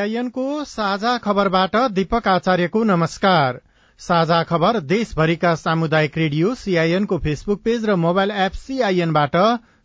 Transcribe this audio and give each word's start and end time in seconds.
सीआईएनको 0.00 0.64
साझा 0.64 1.16
खबरबाट 1.18 1.76
दीपक 1.92 2.28
आचार्यको 2.28 2.82
नमस्कार। 2.84 3.58
साझा 4.00 4.42
खबर 4.42 4.78
देशभरिका 4.82 5.54
सामुदायिक 5.54 6.16
रेडियो 6.18 6.54
सीआईएनको 6.54 7.18
फेसबुक 7.18 7.60
पेज 7.64 7.84
र 7.84 7.96
मोबाइल 7.96 8.30
एप 8.44 8.52
सीआईएनबाट 8.56 9.36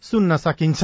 सुन्न 0.04 0.38
सकिन्छ। 0.38 0.84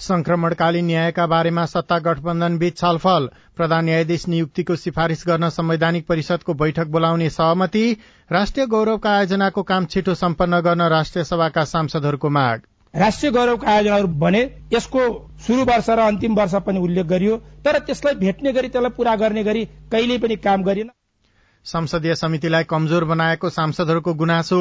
संक्रमणकालीन 0.00 0.86
न्यायका 0.86 1.26
बारेमा 1.26 1.64
सत्ता 1.66 1.98
गठबन्धन 2.00 2.58
बीच 2.58 2.78
छलफल। 2.78 3.28
प्रधान 3.56 3.84
न्यायाधीश 3.84 4.26
नियुक्तिको 4.28 4.76
सिफारिश 4.78 5.24
गर्न 5.26 5.48
संवैधानिक 5.50 6.06
परिषदको 6.08 6.54
बैठक 6.56 6.86
बोलाउने 6.88 7.30
सहमति। 7.30 7.86
राष्ट्रिय 8.30 8.66
गौरवका 8.66 9.10
आयोजनाको 9.12 9.62
काम 9.62 9.86
छिटो 9.86 10.14
सम्पन्न 10.16 10.60
गर्न 10.62 10.88
राष्ट्रिय 10.90 11.24
सभाका 11.26 11.64
सांसदहरूको 11.68 12.30
माग। 12.32 12.68
राष्ट्रिय 12.94 13.30
गौरवका 13.32 13.70
आयोजनाहरू 13.70 14.08
बने 14.18 14.40
यसको 14.72 15.04
शुरू 15.46 15.64
वर्ष 15.64 15.88
र 15.90 16.00
अन्तिम 16.02 16.34
वर्ष 16.34 16.54
पनि 16.66 16.80
उल्लेख 16.80 17.06
गरियो 17.08 17.36
तर 17.64 17.78
त्यसलाई 17.82 18.14
भेट्ने 18.16 18.52
गरी 18.52 18.68
त्यसलाई 18.68 18.96
पूरा 18.96 19.14
गर्ने 19.16 19.44
गरी 19.44 19.64
कहिल्यै 19.92 20.18
पनि 20.18 20.36
काम 20.42 20.62
गरिएन 20.64 20.90
संसदीय 21.66 22.14
समितिलाई 22.14 22.64
कमजोर 22.64 23.04
बनाएको 23.04 23.48
सांसदहरूको 23.50 24.12
गुनासो। 24.14 24.58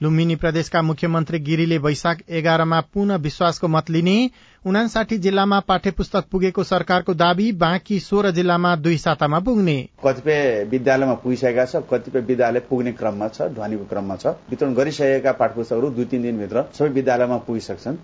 लुम्बिनी 0.00 0.34
प्रदेशका 0.36 0.82
मुख्यमन्त्री 0.82 1.38
गिरीले 1.38 1.78
वैशाख 1.78 2.22
एघारमा 2.30 2.80
पुनः 2.94 3.16
विश्वासको 3.16 3.68
मत 3.68 3.90
लिने 3.90 4.30
उनासाठी 4.64 5.18
जिल्लामा 5.18 5.58
पाठ्य 5.60 5.90
पुस्तक 5.90 6.24
पुगेको 6.32 6.64
सरकारको 6.64 7.14
दावी 7.14 7.50
बाँकी 7.58 7.98
सोह्र 8.00 8.30
जिल्लामा 8.30 8.74
दुई 8.76 8.98
सातामा 8.98 9.38
पुग्ने। 9.40 9.76
कतिपय 10.04 10.64
विद्यालयमा 10.70 11.14
पुगिसकेका 11.24 11.64
छ 11.64 11.82
कतिपय 11.90 12.20
विद्यालय 12.22 12.60
पुग्ने 12.70 12.92
क्रममा 12.94 13.28
छ 13.28 13.50
ध्वनिको 13.50 13.84
क्रममा 13.84 14.16
छ। 14.16 14.26
वितरण 14.50 14.74
गरिसकेका 14.74 15.32
पाठ्य 15.34 15.54
पुस्तकहरू 15.54 15.90
दुई 15.90 16.04
तीन 16.04 16.22
दिनभित्र 16.22 16.64
सबै 16.72 16.88
विद्यालयमा 16.90 17.36
पुगिसक्छन्। 17.46 17.96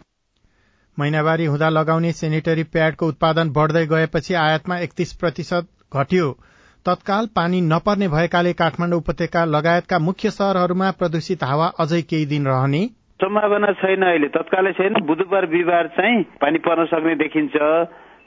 महिनावारी 0.99 1.45
हुँदा 1.47 1.69
लगाउने 1.71 2.13
सेनिटरी 2.13 2.63
प्याडको 2.67 3.09
उत्पादन 3.09 3.51
बढ़दै 3.53 3.87
गएपछि 3.87 4.35
आयातमा 4.37 4.79
एकतीस 4.79 5.13
प्रतिशत 5.15 5.69
घट्यो। 5.93 6.31
तत्काल 6.87 7.27
पानी 7.37 7.61
नपर्ने 7.61 8.09
भएकाले 8.09 8.53
काठमाडौँ 8.53 8.99
उपत्यका 8.99 9.45
लगायतका 9.45 9.99
मुख्य 9.99 10.31
शहरहरूमा 10.31 10.91
प्रदूषित 10.91 11.43
हावा 11.45 11.67
अझै 11.81 12.01
केही 12.03 12.27
दिन 12.27 12.47
रहने। 12.47 12.81
सम्भावना 13.21 13.73
छैन 13.73 14.03
अहिले। 14.03 14.29
तत्कालै 14.29 14.73
छैन। 14.73 14.95
बुधबार 15.07 15.47
बिहिबार 15.47 15.89
चाहिँ 15.89 16.23
पानी 16.41 16.59
पर्न 16.59 16.87
सक्ने 16.87 17.15
देखिन्छ। 17.15 17.53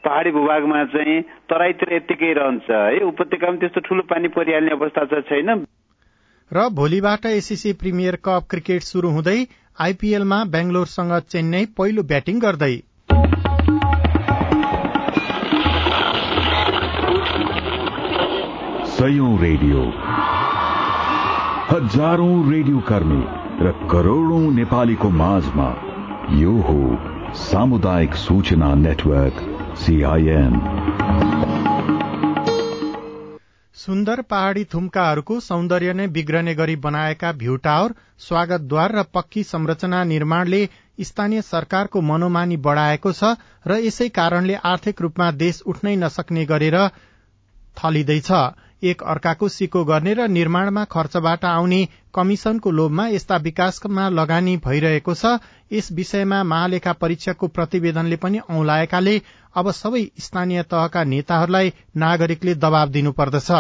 पहाड़ी 0.06 0.32
भूभागमा 0.32 0.84
चाहिँ 0.86 1.22
तराईतिर 1.50 1.94
यत्तिकै 1.94 2.34
रहन्छ। 2.34 2.70
है 2.70 3.00
उपत्यकामा 3.08 3.58
त्यस्तो 3.58 3.82
ठूलो 3.82 4.02
पानी 4.04 4.28
परिहाल्ने 4.28 4.72
अवस्था 4.72 5.06
चाहिँ 5.06 5.24
छैन। 5.24 5.66
र 6.52 6.70
भोलिबाट 6.70 7.26
एसीसी 7.26 7.74
प्रिमियर 7.74 8.16
कप 8.26 8.48
क्रिकेट 8.50 8.82
शुरू 8.84 9.10
हुँदै 9.10 9.40
आईपीएलमा 9.82 10.44
बेंगलोरसँग 10.46 11.20
चेन्नई 11.30 11.66
पहिलो 11.78 12.04
ब्याटिङ 12.04 12.40
गर्दै 12.40 12.76
सयौं 19.04 19.32
रेडियो। 19.40 19.80
हजारौं 21.70 22.36
रेडियो 22.52 22.80
कर्मी 22.82 23.18
र 23.60 23.72
करोड़ौं 23.92 24.52
नेपालीको 24.52 25.10
माझमा 25.14 25.66
यो 26.34 26.54
हो 26.68 26.76
सामुदायिक 27.40 28.16
सूचना 28.16 28.70
नेटवर्क 28.76 29.42
सीआईएन 29.78 30.56
सुन्दर 33.76 34.22
पहाड़ी 34.30 34.66
थुम्काहरूको 34.74 35.40
सौन्दर्य 35.42 35.94
नै 35.94 36.08
बिग्रने 36.14 36.56
गरी 36.56 36.76
बनाएका 36.88 37.32
भ्यू 37.36 37.60
टावर 37.62 38.00
स्वागतद्वार 38.22 38.98
र 38.98 39.08
पक्की 39.14 39.44
संरचना 39.44 40.04
निर्माणले 40.16 40.66
स्थानीय 41.04 41.48
सरकारको 41.52 42.08
मनोमानी 42.08 42.64
बढ़ाएको 42.66 43.12
छ 43.14 43.36
र 43.68 43.84
यसै 43.84 44.10
कारणले 44.16 44.60
आर्थिक 44.68 45.02
रूपमा 45.02 45.32
देश 45.40 45.64
उठ्नै 45.68 45.96
नसक्ने 46.02 46.52
गरेर 46.52 46.84
थलिँदैछ। 47.78 48.32
एक 48.84 49.04
अर्काको 49.04 49.48
सिको 49.50 49.84
गर्ने 49.86 50.14
र 50.14 50.28
निर्माणमा 50.28 50.84
खर्चबाट 50.86 51.46
आउने 51.46 51.88
कमिशनको 52.16 52.72
लोभमा 52.72 53.08
यस्ता 53.08 53.38
विकासमा 53.38 54.10
लगानी 54.10 54.58
भइरहेको 54.58 55.14
छ। 55.14 55.40
यस 55.72 55.92
विषयमा 55.92 56.44
महालेखा 56.44 56.94
परीक्षकको 56.94 57.48
प्रतिवेदनले 57.48 58.16
पनि 58.16 58.40
औंलाएकाले 58.50 59.16
अब 59.56 59.72
सबै 59.72 60.04
स्थानीय 60.20 60.64
तहका 60.64 61.04
नेताहरूलाई 61.04 61.74
नागरिकले 61.98 62.56
दबाव 62.56 62.90
दिनुपर्दछ। 62.90 63.52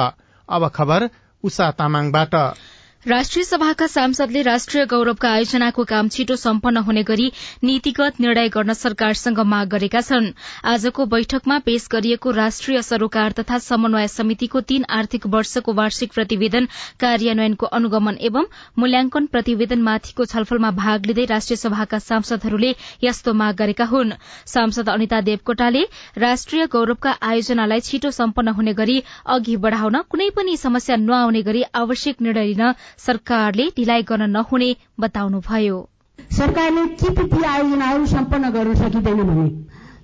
राष्ट्रिय 3.07 3.43
सभाका 3.43 3.85
सांसदले 3.87 4.41
राष्ट्रिय 4.41 4.85
गौरवका 4.89 5.29
आयोजनाको 5.29 5.83
काम 5.85 6.07
छिटो 6.09 6.35
सम्पन्न 6.39 6.77
हुने 6.87 7.01
गरी 7.03 7.31
नीतिगत 7.63 8.19
निर्णय 8.21 8.47
गर्न 8.49 8.73
सरकारसँग 8.73 9.39
माग 9.53 9.67
गरेका 9.69 10.01
छन्। 10.01 10.29
आजको 10.73 11.05
बैठकमा 11.13 11.57
पेश 11.65 11.87
गरिएको 11.91 12.31
राष्ट्रिय 12.31 12.81
सरोकार 12.81 13.31
तथा 13.39 13.57
समन्वय 13.65 14.07
समितिको 14.07 14.61
तीन 14.69 14.85
आर्थिक 14.99 15.27
वर्षको 15.33 15.73
वार्षिक 15.79 16.13
प्रतिवेदन 16.13 16.67
कार्यान्वयनको 16.99 17.65
अनुगमन 17.79 18.17
एवं 18.29 18.45
मूल्याङ्कन 18.79 19.25
प्रतिवेदनमाथिको 19.35 20.25
छलफलमा 20.25 20.71
भाग 20.79 21.05
लिँदै 21.05 21.25
राष्ट्रिय 21.33 21.57
सभाका 21.65 21.99
सांसदहरूले 22.07 22.71
यस्तो 23.03 23.33
माग 23.43 23.55
गरेका 23.57 23.85
हुन्। 23.91 24.15
सांसद 24.53 24.89
अनिता 24.95 25.21
देवकोटाले 25.27 25.83
राष्ट्रिय 26.19 26.65
गौरवका 26.71 27.17
आयोजनालाई 27.33 27.79
छिटो 27.89 28.11
सम्पन्न 28.21 28.55
हुने 28.61 28.73
गरी 28.79 28.97
अघि 29.35 29.57
बढ़ाउन 29.67 30.01
कुनै 30.09 30.29
पनि 30.39 30.57
समस्या 30.65 30.95
नआउने 31.03 31.41
गरी 31.51 31.63
आवश्यक 31.83 32.21
निर्णय 32.21 32.47
लिन 32.53 32.73
सरकारले 32.97 33.65
ढिलाइ 33.77 34.03
गर्न 34.03 34.29
नहुने 34.29 34.75
बताउनुभयो। 34.99 35.77
सरकारले 36.31 36.85
के 37.01 37.09
ती 37.25 37.43
आयोजनाहरू 37.43 38.05
सम्पन्न 38.07 38.49
गर्न 38.51 38.75
सकिँदैन 38.75 39.23
भने 39.23 39.49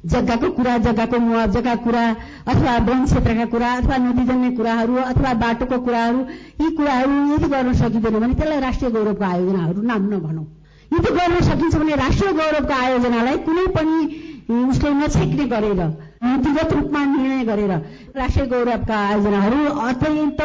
जग्गाको 0.06 0.50
कुरा 0.58 0.78
जग्गाको 0.84 1.18
मुआवजाका 1.20 1.76
कुरा 1.86 2.04
अथवा 2.48 2.78
वन 2.88 3.06
क्षेत्रका 3.06 3.46
कुरा 3.54 3.72
अथवा 3.78 3.98
नदीजन्य 4.04 4.52
कुराहरू 4.58 4.96
अथवा 4.96 5.34
बाटोको 5.42 5.80
कुराहरू 5.86 6.20
यी 6.62 6.70
कुराहरू 6.76 7.16
यदि 7.34 7.48
गर्न 7.54 7.74
सकिँदैन 7.82 8.20
भने 8.20 8.34
त्यसलाई 8.34 8.60
राष्ट्रिय 8.60 8.92
गौरवको 8.92 9.26
आयोजनाहरू 9.26 9.82
नाम 9.82 10.08
नभनौँ। 10.14 10.46
यदि 10.92 11.12
गर्न 11.18 11.42
सकिन्छ 11.50 11.76
भने 11.76 11.96
राष्ट्रिय 11.96 12.32
गौरवको 12.34 12.74
आयोजनालाई 12.74 13.38
कुनै 13.48 13.66
पनि 13.76 13.98
उसले 14.70 14.90
नछेक्ने 15.02 15.46
गरेर 15.46 15.82
नीतिगत 16.22 16.74
रूपमा 16.74 17.02
निर्णय 17.06 17.44
गरेर 17.50 17.72
राष्ट्रिय 18.16 18.46
गौरवका 18.54 18.96
आयोजनाहरू 19.10 19.60
अत्यन्त 19.88 20.42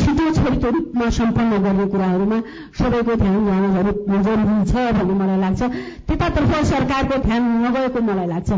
छिटो 0.00 0.24
छरितो 0.38 0.70
रूपमा 0.76 1.08
सम्पन्न 1.18 1.60
गर्ने 1.64 1.86
कुराहरूमा 1.92 2.38
सबैको 2.78 3.14
ध्यान 3.22 3.38
जान 3.46 4.22
जरुरी 4.22 4.56
छ 4.70 4.74
भन्ने 4.98 5.14
मलाई 5.20 5.38
लाग्छ। 5.44 5.62
त्यतातर्फ 6.08 6.52
सरकारको 6.70 7.16
ध्यान 7.28 7.42
नगएको 7.62 8.00
मलाई 8.08 8.26
लाग्छ। 8.32 8.50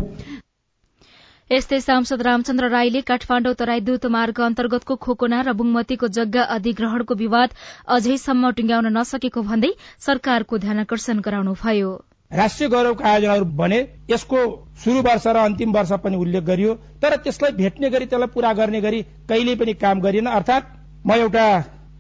यस्तै 1.50 1.78
सांसद 1.81 2.23
रामचन्द्र 2.27 2.69
राईले 2.71 3.00
काठमाण्डु 3.09 3.53
तराई 3.61 3.81
दूत 3.89 4.06
मार्ग 4.15 4.41
अन्तर्गतको 4.47 4.94
खोकोना 5.06 5.41
र 5.49 5.53
बुङमतीको 5.61 6.09
जग्गा 6.19 6.43
अधिग्रहणको 6.56 7.14
विवाद 7.23 7.55
अझैसम्म 7.97 8.50
टुंग्याउन 8.59 8.91
नसकेको 8.97 9.47
भन्दै 9.53 9.73
सरकारको 10.09 10.59
ध्यानकर्षण 10.64 11.20
गराउनुभयो। 11.29 11.93
राष्ट्रिय 12.35 12.69
गौरवका 12.69 13.09
आयोजनाहरू 13.09 13.45
बने 13.57 13.79
यसको 14.11 14.39
शुरू 14.85 15.03
वर्ष 15.03 15.27
र 15.27 15.37
अन्तिम 15.39 15.73
वर्ष 15.73 15.93
पनि 16.05 16.17
उल्लेख 16.17 16.43
गरियो 16.45 16.75
तर 17.03 17.17
त्यसलाई 17.23 17.53
भेट्ने 17.53 17.91
गरी 17.91 18.07
त्यसलाई 18.07 18.35
पूरा 18.35 18.53
गर्ने 18.53 18.81
गरी 18.81 19.03
कहिल्यै 19.29 19.57
पनि 19.57 19.75
काम 19.75 20.01
गरिएन। 20.01 20.27
अर्थात् 20.29 20.65
म 21.07 21.13
एउटा 21.15 21.47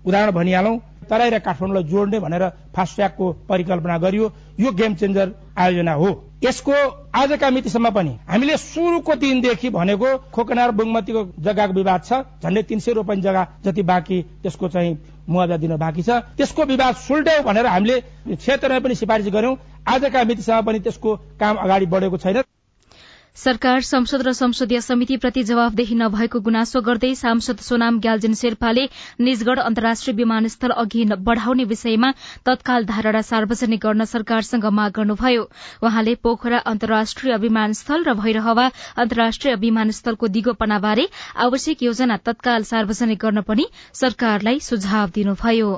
उदाहरण 0.06 0.30
भनिहालौँ 0.32 0.76
तराई 1.10 1.30
र 1.30 1.38
काठमाडौँलाई 1.38 1.84
जोड्ने 1.84 2.18
भनेर 2.20 2.44
फास्ट्यागको 2.74 3.32
परिकल्पना 3.48 3.96
गरियो। 3.98 4.32
यो 4.60 4.70
गेम 4.72 4.94
चेन्जर 4.94 5.32
आयोजना 5.58 5.92
हो। 5.92 6.10
यसको 6.44 6.74
आजका 7.14 7.50
मितिसम्म 7.50 7.90
पनि 7.90 8.12
हामीले 8.28 8.56
सुरुको 8.56 9.14
दिनदेखि 9.14 9.70
भनेको 9.70 10.08
खोकनार 10.34 10.70
बुङमतीको 10.76 11.22
जग्गाको 11.40 11.72
विवाद 11.72 12.00
छ 12.04 12.12
झन्डै 12.42 12.62
तीन 12.68 12.78
सय 12.80 12.92
रोपनी 12.92 13.22
जग्गा 13.22 13.46
जति 13.64 13.82
बाँकी 13.82 14.22
त्यसको 14.42 14.68
चाहिँ 14.68 14.92
मुआवजा 15.28 15.56
दिन 15.56 15.76
बाँकी 15.76 16.02
छ। 16.02 16.10
त्यसको 16.36 16.62
विवाद 16.64 16.94
सुल्ट्याउ 17.04 17.42
भनेर 17.44 17.66
हामीले 17.66 18.00
क्षेत्रमा 18.34 18.78
पनि 18.80 18.94
सिफारिस 18.94 19.28
गर्यौं 19.32 19.54
आजका 19.86 20.24
मितिसम्म 20.24 20.66
पनि 20.66 20.78
त्यसको 20.80 21.16
काम 21.40 21.56
अगाडि 21.58 21.86
बढेको 21.86 22.18
छैन। 22.18 22.42
सरकार 23.36 23.80
संसद 23.82 24.22
र 24.22 24.32
संसदीय 24.32 24.80
समितिप्रति 24.80 25.42
जवाफदेही 25.44 25.94
नभएको 25.94 26.40
गुनासो 26.40 26.80
गर्दै 26.80 27.14
सांसद 27.14 27.62
सोनाम 27.66 27.98
ग्याल्जेन 28.00 28.34
शेर्पाले 28.34 28.84
निजगढ़ 29.20 29.58
अन्तर्राष्ट्रिय 29.60 30.16
विमानस्थल 30.16 30.70
अघि 30.82 31.04
बढ़ाउने 31.28 31.64
विषयमा 31.72 32.10
तत्काल 32.46 32.84
धारणा 32.86 33.22
सार्वजनिक 33.22 33.80
गर्न 33.82 34.04
सरकारसँग 34.06 34.66
माग 34.72 34.92
गर्नुभयो। 34.96 35.48
वहाँले 35.82 36.14
पोखरा 36.22 36.58
अन्तर्राष्ट्रिय 36.72 37.36
विमानस्थल 37.46 38.04
र 38.04 38.14
भैरहवा 38.20 38.66
अन्तर्राष्ट्रिय 38.96 39.54
विमानस्थलको 39.64 40.28
दिगोपनाबारे 40.36 41.08
आवश्यक 41.46 41.82
योजना 41.82 42.16
तत्काल 42.22 42.70
सार्वजनिक 42.70 43.18
गर्न 43.18 43.42
पनि 43.50 43.66
सरकारलाई 43.94 44.60
सुझाव 44.60 45.10
दिनुभयो। 45.14 45.72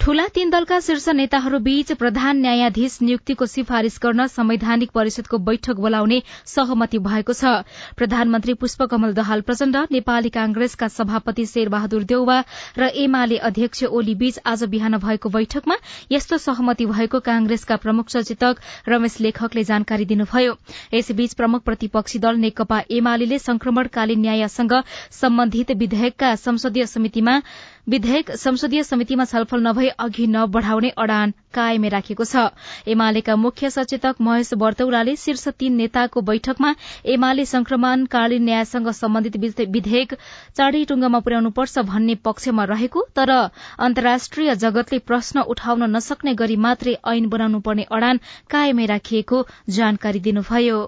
ठूला 0.00 0.26
तीन 0.34 0.50
दलका 0.50 0.78
शीर्ष 0.82 1.08
नेताहरूबीच 1.08 1.90
प्रधान 1.98 2.36
न्यायाधीश 2.42 2.96
नियुक्तिको 3.02 3.46
सिफारिश 3.46 3.98
गर्न 4.02 4.26
संवैधानिक 4.26 4.90
परिषदको 4.90 5.38
बैठक 5.48 5.76
बोलाउने 5.78 6.18
सहमति 6.46 6.98
भएको 6.98 7.32
छ। 7.32 7.52
प्रधानमन्त्री 7.96 8.54
पुष्पकमल 8.62 9.12
दहाल 9.14 9.40
प्रचण्ड 9.46 9.76
नेपाली 9.92 10.28
कांग्रेसका 10.36 10.88
सभापति 10.88 11.44
शेरबहादुर 11.46 12.02
देउवा 12.04 12.38
र 12.78 12.88
एमाले 13.04 13.36
अध्यक्ष 13.50 13.84
ओली 13.92 14.14
बीच 14.18 14.38
आज 14.44 14.64
बिहान 14.74 14.96
भएको 14.98 15.28
बैठकमा 15.36 15.76
यस्तो 16.12 16.38
सहमति 16.40 16.86
भएको 16.86 17.20
कांग्रेसका 17.22 17.76
प्रमुख 17.76 18.10
सचेतक 18.10 18.88
रमेश 18.88 19.20
लेखकले 19.20 19.64
जानकारी 19.64 20.04
दिनुभयो। 20.04 20.56
यसबीच 20.94 21.34
प्रमुख 21.34 21.62
प्रतिपक्षी 21.62 22.18
दल 22.18 22.42
नेकपा 22.42 22.80
एमाले 22.90 23.38
संक्रमणकालीन 23.38 24.20
न्यायसँग 24.20 24.74
सम्बन्धित 25.20 25.70
विधेयकका 25.78 26.34
संसदीय 26.42 26.86
समितिमा 26.88 27.40
विधेयक 27.86 28.30
संसदीय 28.36 28.82
समितिमा 28.82 29.24
छलफल 29.24 29.60
नभई 29.60 29.88
अघि 30.00 30.26
नबढ़ाउने 30.26 30.88
अड़ान 31.04 31.32
कायमै 31.54 31.88
राखेको 31.88 32.24
छ। 32.24 32.44
एमालेका 32.88 33.34
मुख्य 33.36 33.70
सचेतक 33.70 34.20
महेश 34.20 34.52
बर्तौलाले 34.54 35.14
शीर्ष 35.16 35.48
तीन 35.58 35.74
नेताको 35.76 36.20
बैठकमा 36.22 36.70
एमाले 37.16 37.44
संक्रमणकालीन 37.44 38.44
न्यायसँग 38.44 38.88
सम्बन्धित 38.92 39.58
विधेयक 39.74 40.14
चाँडै 40.54 40.84
टुंगमा 40.84 41.18
पुर्याउनुपर्छ 41.26 41.86
भन्ने 41.90 42.14
पक्षमा 42.22 42.64
रहेको 42.72 43.04
तर 43.16 43.36
अन्तर्राष्ट्रिय 43.82 44.54
जगतले 44.62 44.98
प्रश्न 45.10 45.46
उठाउन 45.50 45.90
नसक्ने 45.96 46.38
गरी 46.38 46.56
मात्रै 46.62 46.96
ऐन 47.12 47.28
बनाउनु 47.28 47.60
पर्ने 47.66 47.90
अड़ान 47.90 48.24
कायमै 48.50 48.86
राखिएको 48.86 49.46
जानकारी 49.70 50.20
दिनुभयो। 50.22 50.82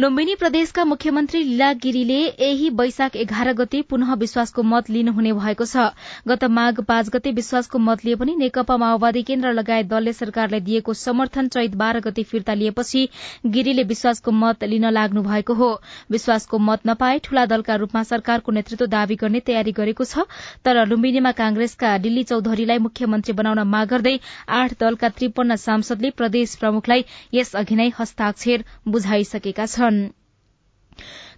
लुम्बिनी 0.00 0.34
प्रदेशका 0.40 0.84
मुख्यमन्त्री 0.84 1.42
लीला 1.44 1.72
गिरीले 1.80 2.18
यही 2.18 2.68
वैशाख 2.74 3.16
एघार 3.16 3.52
गते 3.54 3.80
पुनः 3.88 4.12
विश्वासको 4.16 4.62
मत 4.64 4.88
लिनुहुने 4.90 5.32
भएको 5.34 5.64
छ। 5.64 5.82
गत 6.28 6.44
माघ 6.50 6.80
पाँच 6.82 7.08
गते 7.12 7.30
विश्वासको 7.38 7.78
मत 7.78 8.04
लिए 8.04 8.14
पनि 8.16 8.34
नेकपा 8.36 8.76
माओवादी 8.76 9.22
केन्द्र 9.22 9.52
लगायत 9.52 9.86
दलले 9.86 10.12
सरकारलाई 10.12 10.60
दिएको 10.60 10.94
समर्थन 11.00 11.48
चैत 11.48 11.74
बाह्र 11.82 12.00
गते 12.06 12.22
फिर्ता 12.30 12.54
लिएपछि 12.54 13.02
गिरीले 13.48 13.82
विश्वासको 13.90 14.30
मत 14.32 14.64
लिन 14.64 14.88
लाग्नु 14.90 15.22
भएको 15.22 15.54
हो। 15.54 15.68
विश्वासको 16.10 16.58
मत 16.60 16.86
नपाए 16.86 17.18
ठूला 17.24 17.44
दलका 17.52 17.76
रूपमा 17.84 18.02
सरकारको 18.12 18.52
नेतृत्व 18.52 18.86
दावी 18.96 19.20
गर्ने 19.24 19.40
तयारी 19.50 19.76
गरेको 19.80 20.04
छ 20.06 20.24
तर 20.64 20.82
लुम्बिनीमा 20.86 21.34
कांग्रेसका 21.42 21.96
डिल्ली 21.98 22.24
चौधरीलाई 22.32 22.84
मुख्यमन्त्री 22.86 23.36
बनाउन 23.42 23.62
माग 23.68 23.92
गर्दै 23.92 24.16
आठ 24.62 24.80
दलका 24.80 25.12
त्रिपन्न 25.20 25.60
सांसदले 25.66 26.16
प्रदेश 26.16 26.56
प्रमुखलाई 26.64 27.06
यसअघि 27.34 27.80
नै 27.82 27.90
हस्ताक्षर 28.00 28.68
बुझाइसकेका 28.88 29.66
छन्। 29.68 29.88
done 29.90 30.14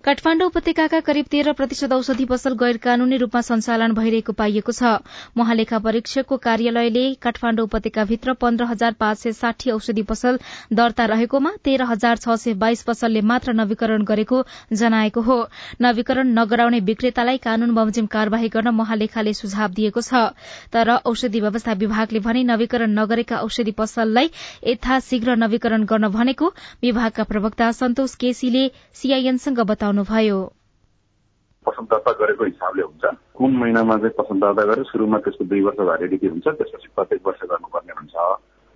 काठमाण्डु 0.04 0.46
उपत्यकाका 0.46 0.99
करिब 1.00 1.26
तेह्र 1.31 1.52
प्रतिशत 1.54 1.93
औषधि 1.93 2.25
पसल 2.26 2.54
गैर 2.60 2.76
कानूनी 2.82 3.16
रूपमा 3.16 3.40
सञ्चालन 3.40 3.93
भइरहेको 3.94 4.32
पाइएको 4.34 4.72
छ। 4.72 4.99
महालेखा 5.38 5.78
परीक्षकको 5.78 6.37
कार्यालयले 6.43 7.04
काठमाण्डु 7.22 7.62
उपत्यकाभित्र 7.62 8.32
पन्ध्र 8.34 8.64
हजार 8.66 8.93
पाँच 8.99 9.19
सय 9.19 9.32
साठी 9.32 9.70
औषधि 9.70 10.02
पसल 10.02 10.38
दर्ता 10.72 11.04
रहेकोमा 11.06 11.52
तेह्र 11.62 11.87
हजार 11.87 12.16
छ 12.19 12.34
सय 12.34 12.54
बाइस 12.64 12.82
पसलले 12.82 13.20
मात्र 13.22 13.52
नवीकरण 13.54 14.02
गरेको 14.02 14.43
जनाएको 14.75 15.20
हो। 15.22 15.38
नवीकरण 15.81 16.34
नगराउने 16.38 16.81
विक्रेतालाई 16.82 17.38
कानून 17.38 17.75
बमोजिम 17.75 18.06
कार्यवाही 18.10 18.48
गर्न 18.48 18.75
महालेखाले 18.75 19.34
सुझाव 19.34 19.78
दिएको 19.78 20.00
छ। 20.02 20.25
तर 20.75 20.90
औषधि 21.06 21.40
व्यवस्था 21.46 21.78
विभागले 21.84 22.25
भने 22.26 22.43
नवीकरण 22.50 22.98
नगरेका 22.98 23.38
औषधि 23.46 23.76
पसललाई 23.78 24.34
यथाशीघ्र 24.66 25.38
नवीकरण 25.46 25.87
गर्न 25.87 26.12
भनेको 26.19 26.52
विभागका 26.82 27.31
प्रवक्ता 27.31 27.72
सन्तोष 27.81 28.19
केसीले 28.19 28.66
सीआईएनसँग 28.98 29.60
बताउनु 29.62 29.90
बताउनुभयो 29.92 30.38
गरेको 32.12 32.44
हिसाबले 32.44 32.82
हुन्छ। 32.82 33.04
कुन 33.36 33.50
महिनामा 33.56 33.96
चाहिँ 33.96 34.16
पसन्द 34.18 34.40
दर्ता 34.44 34.62
गरेर 34.62 34.84
सुरुमा 34.88 35.18
त्यसको 35.20 35.44
दुई 35.44 35.60
वर्ष 35.62 35.78
भ्यालिडिटी 35.78 36.26
हुन्छ 36.28 36.46
त्यसपछि 36.48 36.88
प्रत्येक 36.96 37.20
वर्ष 37.26 37.40
गर्नुपर्ने 37.52 37.92
हुन्छ। 37.92 38.16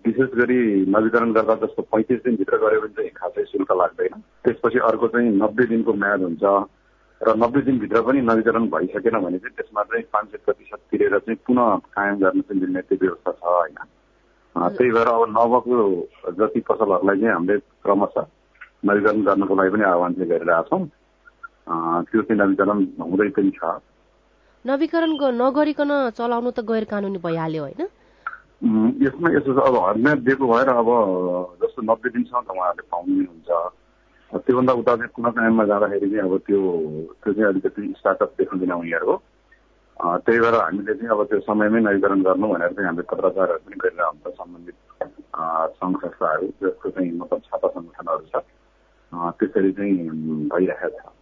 विशेष 0.05 0.31
गरी 0.39 0.59
नवीकरण 0.87 1.33
गर्दा 1.33 1.55
जस्तो 1.65 1.83
पैँतिस 1.93 2.21
दिनभित्र 2.25 2.57
गऱ्यो 2.57 2.81
भने 2.81 2.95
चाहिँ 2.97 3.11
खासै 3.17 3.45
शुल्क 3.53 3.73
लाग्दैन। 3.73 4.15
त्यसपछि 4.45 4.79
अर्को 4.79 5.07
चाहिँ 5.09 5.31
नब्बे 5.41 5.65
दिनको 5.67 5.93
म्याद 5.93 6.21
हुन्छ। 6.23 6.45
र 7.21 7.29
नब्बे 7.37 7.61
दिनभित्र 7.65 8.01
पनि 8.07 8.21
नवीकरण 8.21 8.65
भइसकेन 8.69 9.17
भने 9.25 9.39
चाहिँ 9.41 9.57
त्यसमा 9.57 9.83
चाहिँ 9.83 10.05
पाँच 10.13 10.27
सय 10.31 10.39
प्रतिशत 10.45 10.81
तिरेर 10.91 11.19
चाहिँ 11.19 11.39
पुनः 11.47 11.77
कायम 11.97 12.17
गर्न 12.23 12.41
चाहिँ 12.41 12.61
मिल्ने 12.61 12.81
त्यो 12.87 12.99
व्यवस्था 13.03 13.33
छ 13.33 13.43
होइन। 13.45 13.79
त्यही 14.57 14.91
भएर 14.93 15.09
अब 15.09 15.25
नभएको 15.33 15.75
जति 16.39 16.61
पसलहरूलाई 16.61 17.17
चाहिँ 17.21 17.35
हामीले 17.35 17.59
क्रमशः 17.85 18.27
नवीकरण 18.85 19.23
गर्नको 19.27 19.55
लागि 19.55 19.71
पनि 19.75 19.85
आह्वान 19.85 20.13
चाहिँ 20.15 20.31
गरिरहेका 20.31 20.63
छौँ 20.71 20.85
त्यो 21.67 22.23
चाहिँ 22.23 22.41
नवीकरण 22.41 22.79
हुँदै 23.01 23.29
पनि 23.37 23.51
छ। 23.59 23.79
नवीकरण 24.65 25.11
नगरिकन 25.43 25.93
चलाउनु 26.19 26.51
त 26.51 26.61
गैर 26.67 26.85
कानुनी 26.91 27.19
भइहाल्यो 27.23 27.63
होइन? 27.63 27.83
यसमा 29.05 29.29
यसो 29.37 29.51
छ 29.55 29.59
अब 29.69 29.75
हदम्याद 29.89 30.19
दिएको 30.27 30.47
भएर 30.47 30.69
अब 30.81 30.89
जस्तो 31.63 31.83
नब्बे 31.83 32.09
दिनसम्म 32.15 32.43
त 32.43 32.51
उहाँहरूले 32.51 32.89
पाउनु 32.91 33.25
हुन्छ। 33.31 33.51
त्योभन्दा 34.47 34.73
उता 34.73 34.95
चाहिँ 34.97 35.13
पुनः 35.17 35.31
कायममा 35.39 35.65
जाँदाखेरि 35.71 36.09
चाहिँ 36.11 36.25
अब 36.27 36.35
त्यो 36.47 36.61
त्यो 37.23 37.33
चाहिँ 37.33 37.49
अलिकति 37.51 37.83
स्टार्टअप 37.99 38.31
देखाउँदैन 38.39 38.73
उनीहरूको 38.73 39.15
त्यही 40.27 40.39
भएर 40.41 40.55
हामीले 40.55 40.95
चाहिँ 40.95 41.11
अब 41.15 41.23
त्यो 41.31 41.41
समयमै 41.47 41.81
नवीकरण 41.81 42.23
गर्नु 42.27 42.47
भनेर 42.53 42.73
चाहिँ 42.75 42.87
हामीले 42.87 43.07
पत्रकारहरू 43.13 43.61
पनि 43.67 43.77
गरिरहेको 43.83 44.11
हुन्छ 44.13 44.37
सम्बन्धित 44.39 44.77
सङ्घ 45.81 45.97
संस्थाहरू 46.03 46.47
जसको 46.63 46.91
चाहिँ 46.91 47.11
मतलब 47.21 47.41
छापा 47.47 47.69
सङ्गठनहरू 47.77 48.25
छ। 48.33 48.35
त्यसरी 49.39 49.73
चाहिँ 49.73 49.95
भइरहेको 50.53 50.99
छ। 50.99 51.16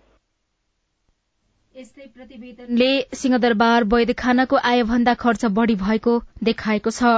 यस्तै 1.74 2.04
प्रतिवेदनले 2.16 2.88
सिंहदरबार 3.20 3.84
वैदखानाको 3.92 4.58
आयभन्दा 4.68 5.14
खर्च 5.22 5.48
बढ़ी 5.54 5.74
भएको 5.80 6.12
देखाएको 6.48 6.90
छ। 6.90 7.10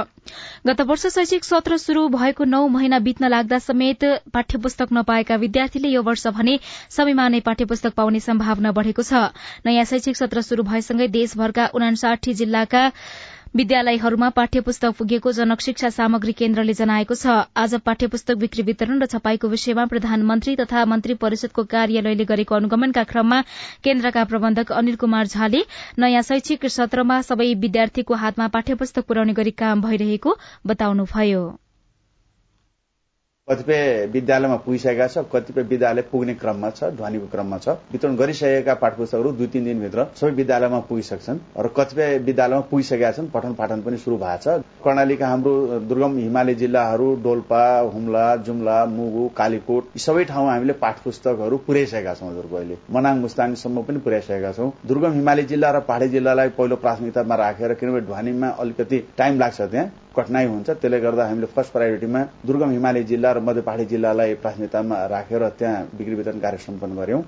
गत 0.69 0.81
वर्ष 0.91 1.03
शैक्षिक 1.15 1.45
सत्र 1.49 1.77
शुरू 1.83 2.05
भएको 2.15 2.47
नौ 2.49 2.61
महिना 2.75 2.99
बित्न 3.07 3.29
लाग्दा 3.29 3.59
समेत 3.65 4.05
पाठ्यपुस्तक 4.33 4.97
नपाएका 4.97 5.35
विद्यार्थीले 5.43 5.89
यो 5.89 6.01
वर्ष 6.09 6.25
भने 6.39 6.57
समयमा 6.97 7.27
नै 7.29 7.39
पाठ्यपुस्तक 7.45 7.93
पाउने 7.93 8.19
सम्भावना 8.25 8.71
बढ़ेको 8.79 9.05
छ। 9.05 9.21
नयाँ 9.65 9.85
शैक्षिक 9.85 10.17
सत्र 10.17 10.41
शुरू 10.49 10.63
भएसँगै 10.65 11.07
देशभरका 11.13 11.69
उनासाठी 11.77 12.33
जिल्लाका 12.41 12.83
विद्यालयहरूमा 13.55 14.27
पाठ्यपुस्तक 14.37 14.95
पुगेको 14.97 15.31
जनक 15.31 15.61
शिक्षा 15.61 15.89
सामग्री 15.89 16.33
केन्द्रले 16.41 16.73
जनाएको 16.79 17.15
छ। 17.15 17.35
आज 17.57 17.75
पाठ्यपुस्तक 17.85 18.35
बिक्री 18.37 18.63
वितरण 18.69 19.01
र 19.01 19.05
छपाईको 19.13 19.47
विषयमा 19.47 19.85
प्रधानमन्त्री 19.93 20.55
तथा 20.55 20.83
मन्त्री 20.85 21.13
परिषदको 21.21 21.63
कार्यालयले 21.73 22.25
गरेको 22.31 22.55
अनुगमनका 22.55 23.03
क्रममा 23.11 23.41
केन्द्रका 23.83 24.23
प्रबन्धक 24.33 24.71
अनिल 24.71 24.95
कुमार 25.05 25.27
झाले 25.27 25.61
नयाँ 25.99 26.23
शैक्षिक 26.23 26.65
सत्रमा 26.71 27.21
सबै 27.29 27.53
विद्यार्थीको 27.63 28.19
हातमा 28.25 28.47
पाठ्यपुस्तक 28.57 29.07
पुर्याउने 29.07 29.33
गरी 29.33 29.51
काम 29.63 29.81
भइरहेको 29.81 30.37
बताउनुभयो। 30.67 31.45
कतिपय 33.47 34.09
विद्यालयमा 34.11 34.55
पुगिसकेका 34.63 35.05
छ 35.07 35.17
कतिपय 35.33 35.61
विद्यालय 35.63 36.01
पुग्ने 36.11 36.33
क्रममा 36.35 36.69
छ 36.69 36.83
ध्वनिको 36.95 37.27
क्रममा 37.31 37.57
छ। 37.57 37.75
वितरण 37.91 38.15
गरिसकेका 38.15 38.73
पाठ्यपुस्तकहरू 38.75 39.31
दुई 39.31 39.47
तिन 39.47 39.63
दिनभित्र 39.63 40.03
सबै 40.15 40.31
विद्यालयमा 40.35 40.79
पुगिसक्छन्। 40.89 41.37
र 41.57 41.67
कतिपय 41.77 42.17
विद्यालयमा 42.27 42.61
पुगिसकेका 42.67 43.11
छन् 43.11 43.29
पठन 43.31 43.53
पाठन 43.55 43.81
पनि 43.81 43.97
शुरू 43.97 44.17
भएको 44.17 44.37
छ। 44.43 44.83
कर्णालीका 44.83 45.27
हाम्रो 45.27 45.53
दुर्गम 45.87 46.17
हिमाली 46.17 46.55
जिल्लाहरू 46.55 47.07
डोल्पा 47.23 47.63
हुम्ला 47.93 48.25
जुम्ला 48.43 48.77
मुगु 48.87 49.27
कालीकोट 49.37 49.83
यी 49.95 49.99
सबै 49.99 50.23
ठाउँमा 50.25 50.51
हामीले 50.53 50.73
पाठ्यपुस्तकहरू 50.83 51.57
पुर्याइसकेका 51.67 52.13
छौँ 52.13 52.29
हजुरको 52.29 52.55
अहिले। 52.55 52.77
मनाङ 52.91 53.21
मुस्ताङसम्म 53.21 53.83
पनि 53.87 53.99
पुर्याइसकेका 54.03 54.51
छौँ। 54.51 54.71
दुर्गम 54.87 55.13
हिमाली 55.13 55.43
जिल्ला 55.47 55.71
र 55.71 55.79
पहाडी 55.87 56.07
जिल्लालाई 56.09 56.49
पहिलो 56.59 56.75
प्राथमिकतामा 56.83 57.35
राखेर 57.35 57.73
किनभने 57.79 58.01
ध्वनिमा 58.11 58.49
अलिकति 58.59 58.99
टाइम 59.17 59.39
लाग्छ 59.39 59.61
त्यहाँ। 59.61 59.87
कठिनाई 60.17 60.45
हुन्छ। 60.47 60.69
त्यसले 60.69 60.99
गर्दा 60.99 61.25
हामीले 61.27 61.47
फर्स्ट 61.55 61.71
प्रायोरिटीमा 61.73 62.21
दुर्गम 62.47 62.71
हिमाली 62.71 63.03
जिल्ला 63.05 63.31
र 63.31 63.39
मध्य 63.47 63.61
पहाडी 63.63 63.85
जिल्लालाई 63.87 64.33
प्राथमिकतामा 64.43 65.05
राखेर 65.07 65.49
त्यहाँ 65.59 65.83
बिक्री 65.97 66.15
वितरण 66.15 66.39
कार्य 66.39 66.57
सम्पन्न 66.67 66.95
गर्यौं 66.97 67.21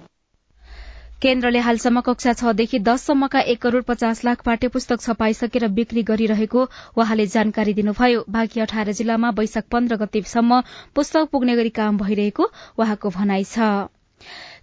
केन्द्रले 1.23 1.59
हालसम्म 1.59 2.01
कक्षा 2.01 2.33
छदेखि 2.39 2.79
दससम्मका 2.79 3.39
एक 3.53 3.61
करोड़ 3.61 3.81
पचास 3.87 4.23
लाख 4.25 4.43
पाठ्यपुस्तक 4.43 5.01
छपाइसकेर 5.01 5.67
बिक्री 5.77 6.03
गरिरहेको 6.09 6.61
वहाँले 6.97 7.25
जानकारी 7.27 7.73
दिनुभयो। 7.75 8.23
बाँकी 8.29 8.59
अठार 8.61 8.91
जिल्लामा 8.93 9.29
वैशाख 9.37 9.65
पन्ध्र 9.71 9.95
गतेसम्म 9.99 10.61
पुस्तक 10.95 11.29
पुग्ने 11.31 11.55
गरी 11.55 11.69
काम 11.75 11.97
भइरहेको 11.99 12.51
वहाँको 12.79 13.09
भनाइ 13.11 13.43
छ। 13.45 13.59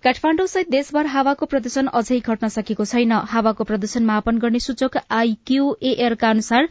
काठमाण्डुसहित 0.07 0.69
देशभर 0.71 1.07
हावाको 1.13 1.47
प्रदूषण 1.53 1.87
अझै 1.99 2.19
घट्न 2.25 2.49
सकेको 2.49 2.85
छैन। 2.87 3.13
हावाको 3.31 3.65
प्रदूषण 3.67 4.05
मापन 4.07 4.37
गर्ने 4.39 4.59
सूचक 4.61 4.99
आईक्यूएयरका 5.11 6.29
अनुसार 6.31 6.69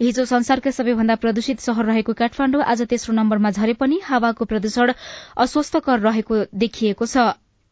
हिजो 0.00 0.24
संसारकै 0.30 0.72
सबैभन्दा 0.72 1.14
प्रदूषित 1.24 1.60
शहर 1.60 1.84
रहेको 1.84 2.12
काठमाण्डु 2.20 2.60
आज 2.66 2.82
तेस्रो 2.88 3.14
नम्बरमा 3.18 3.50
झरे 3.50 3.74
पनि 3.82 4.00
हावाको 4.04 4.44
प्रदूषण 4.54 4.92
अस्वस्थकर 5.44 6.00
रहेको 6.08 6.40
देखिएको 6.56 7.06
छ। 7.06 7.28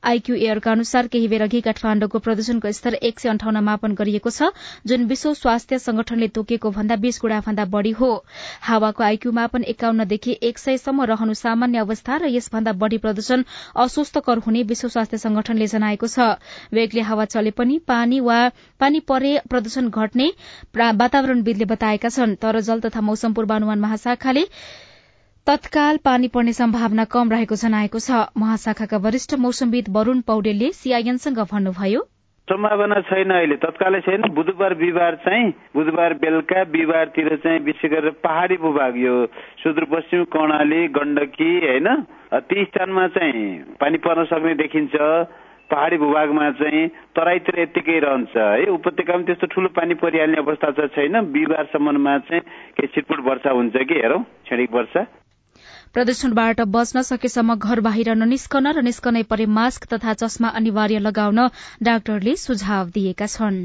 आईक्यू 0.06 0.34
एयरका 0.36 0.70
अनुसार 0.70 1.06
केही 1.12 1.26
बेर 1.28 1.42
अघि 1.42 1.60
काठमाण्डुको 1.60 2.18
प्रदूषणको 2.24 2.70
स्तर 2.72 2.94
एक 3.08 3.20
सय 3.20 3.28
अन्ठाउन्न 3.28 3.62
मापन 3.68 3.94
गरिएको 4.00 4.30
छ 4.30 4.50
जुन 4.86 5.04
विश्व 5.12 5.32
स्वास्थ्य 5.34 5.78
संगठनले 5.84 6.28
तोकेको 6.36 6.70
भन्दा 6.76 6.96
बीस 7.04 7.18
गुणा 7.22 7.40
भन्दा 7.46 7.64
बढ़ी 7.72 7.90
हो। 8.00 8.10
हावाको 8.68 9.04
आईक्यू 9.04 9.32
मापन 9.40 9.64
एकाउन्नदेखि 9.74 10.36
एक 10.50 10.58
सयसम्म 10.58 11.08
रहनु 11.12 11.34
सामान्य 11.42 11.78
अवस्था 11.78 12.16
र 12.22 12.30
यसभन्दा 12.36 12.72
बढ़ी 12.84 12.98
प्रदूषण 13.02 13.42
अस्वस्थकर 13.86 14.44
हुने 14.46 14.62
विश्व 14.70 14.88
स्वास्थ्य 14.88 15.18
संगठनले 15.26 15.66
जनाएको 15.74 16.06
छ। 16.06 16.30
वेगले 16.72 17.06
हावा 17.10 17.24
चले 17.34 17.50
पनि 17.58 17.78
पानी 17.86 18.20
वा 18.30 18.38
पानी 18.80 19.00
परे 19.10 19.36
प्रदूषण 19.50 19.90
घट्ने 19.90 20.32
वातावरणविदले 21.02 21.72
बताएका 21.74 22.14
छन् 22.14 22.38
तर 22.38 22.60
जल 22.62 22.86
तथा 22.86 23.00
मौसम 23.10 23.32
पूर्वानुमान 23.34 23.80
महाशाखाले 23.80 24.46
तत्काल 25.46 25.96
पानी 26.04 26.28
पर्ने 26.28 26.52
सम्भावना 26.52 27.02
कम 27.06 27.30
रहेको 27.30 27.54
जनाएको 27.54 27.98
छ। 28.04 28.18
महाशाखाका 28.34 28.98
वरिष्ठ 28.98 29.34
मौसमविद 29.38 29.88
वरूण 29.96 30.20
पौडेलले 30.26 30.70
सीआईएनसँग 30.74 31.38
भन्नुभयो। 31.50 32.00
सम्भावना 32.48 33.00
छैन 33.06 33.30
अहिले। 33.30 33.56
तत्कालै 33.62 34.00
छैन। 34.06 34.26
बुधबार 34.34 34.74
बिहिबार 34.74 35.14
चाहिँ 35.22 35.50
बुधबार 35.76 36.14
बेलुका 36.18 36.64
बिहिबारतिर 36.66 37.28
चाहिँ 37.44 37.60
विशेष 37.62 37.90
गरेर 37.90 38.10
पहाड़ी 38.26 38.56
भूभाग 38.58 38.96
यो 38.98 39.14
सुदूरपश्चिम 39.62 40.24
कर्णाली 40.34 40.80
गण्डकी 40.98 41.50
होइन? 41.66 41.88
ती 42.50 42.64
स्थानमा 42.64 43.06
चाहिँ 43.14 43.46
पानी 43.78 43.98
पर्न 44.02 44.24
सक्ने 44.26 44.54
देखिन्छ। 44.62 44.94
पहाड़ी 45.70 45.96
भूभागमा 45.98 46.50
चाहिँ 46.58 46.86
तराईतिर 47.14 47.60
यत्तिकै 47.60 47.98
रहन्छ। 48.02 48.34
है 48.36 48.66
उपत्यकामा 48.74 49.22
त्यस्तो 49.30 49.46
ठुलो 49.54 49.68
पानी 49.78 49.94
परिहाल्ने 50.02 50.42
अवस्था 50.42 50.70
चाहिँ 50.74 50.90
छैन। 50.96 51.14
बिहिबारसम्ममा 51.30 52.18
चाहिँ 52.26 52.42
केही 52.74 52.90
छिटपुट 52.94 53.20
वर्षा 53.30 53.50
हुन्छ 53.50 53.86
कि 53.86 53.94
हेरौँ 53.94 54.22
क्षणिक 54.50 54.74
वर्षा। 54.74 55.06
प्रदूषणबाट 55.94 56.60
बच्न 56.70 57.02
सकेसम्म 57.02 57.54
घर 57.56 57.80
बाहिर 57.82 58.14
ननिस्कन 58.16 58.66
र 58.72 58.82
निस्कनै 58.82 59.22
परे 59.30 59.46
मास्क 59.56 59.92
तथा 59.92 60.12
चस्मा 60.14 60.48
अनिवार्य 60.56 60.98
लगाउन 61.00 61.48
डाक्टरले 61.82 62.36
सुझाव 62.38 62.90
दिएका 62.94 63.26
छन्। 63.28 63.60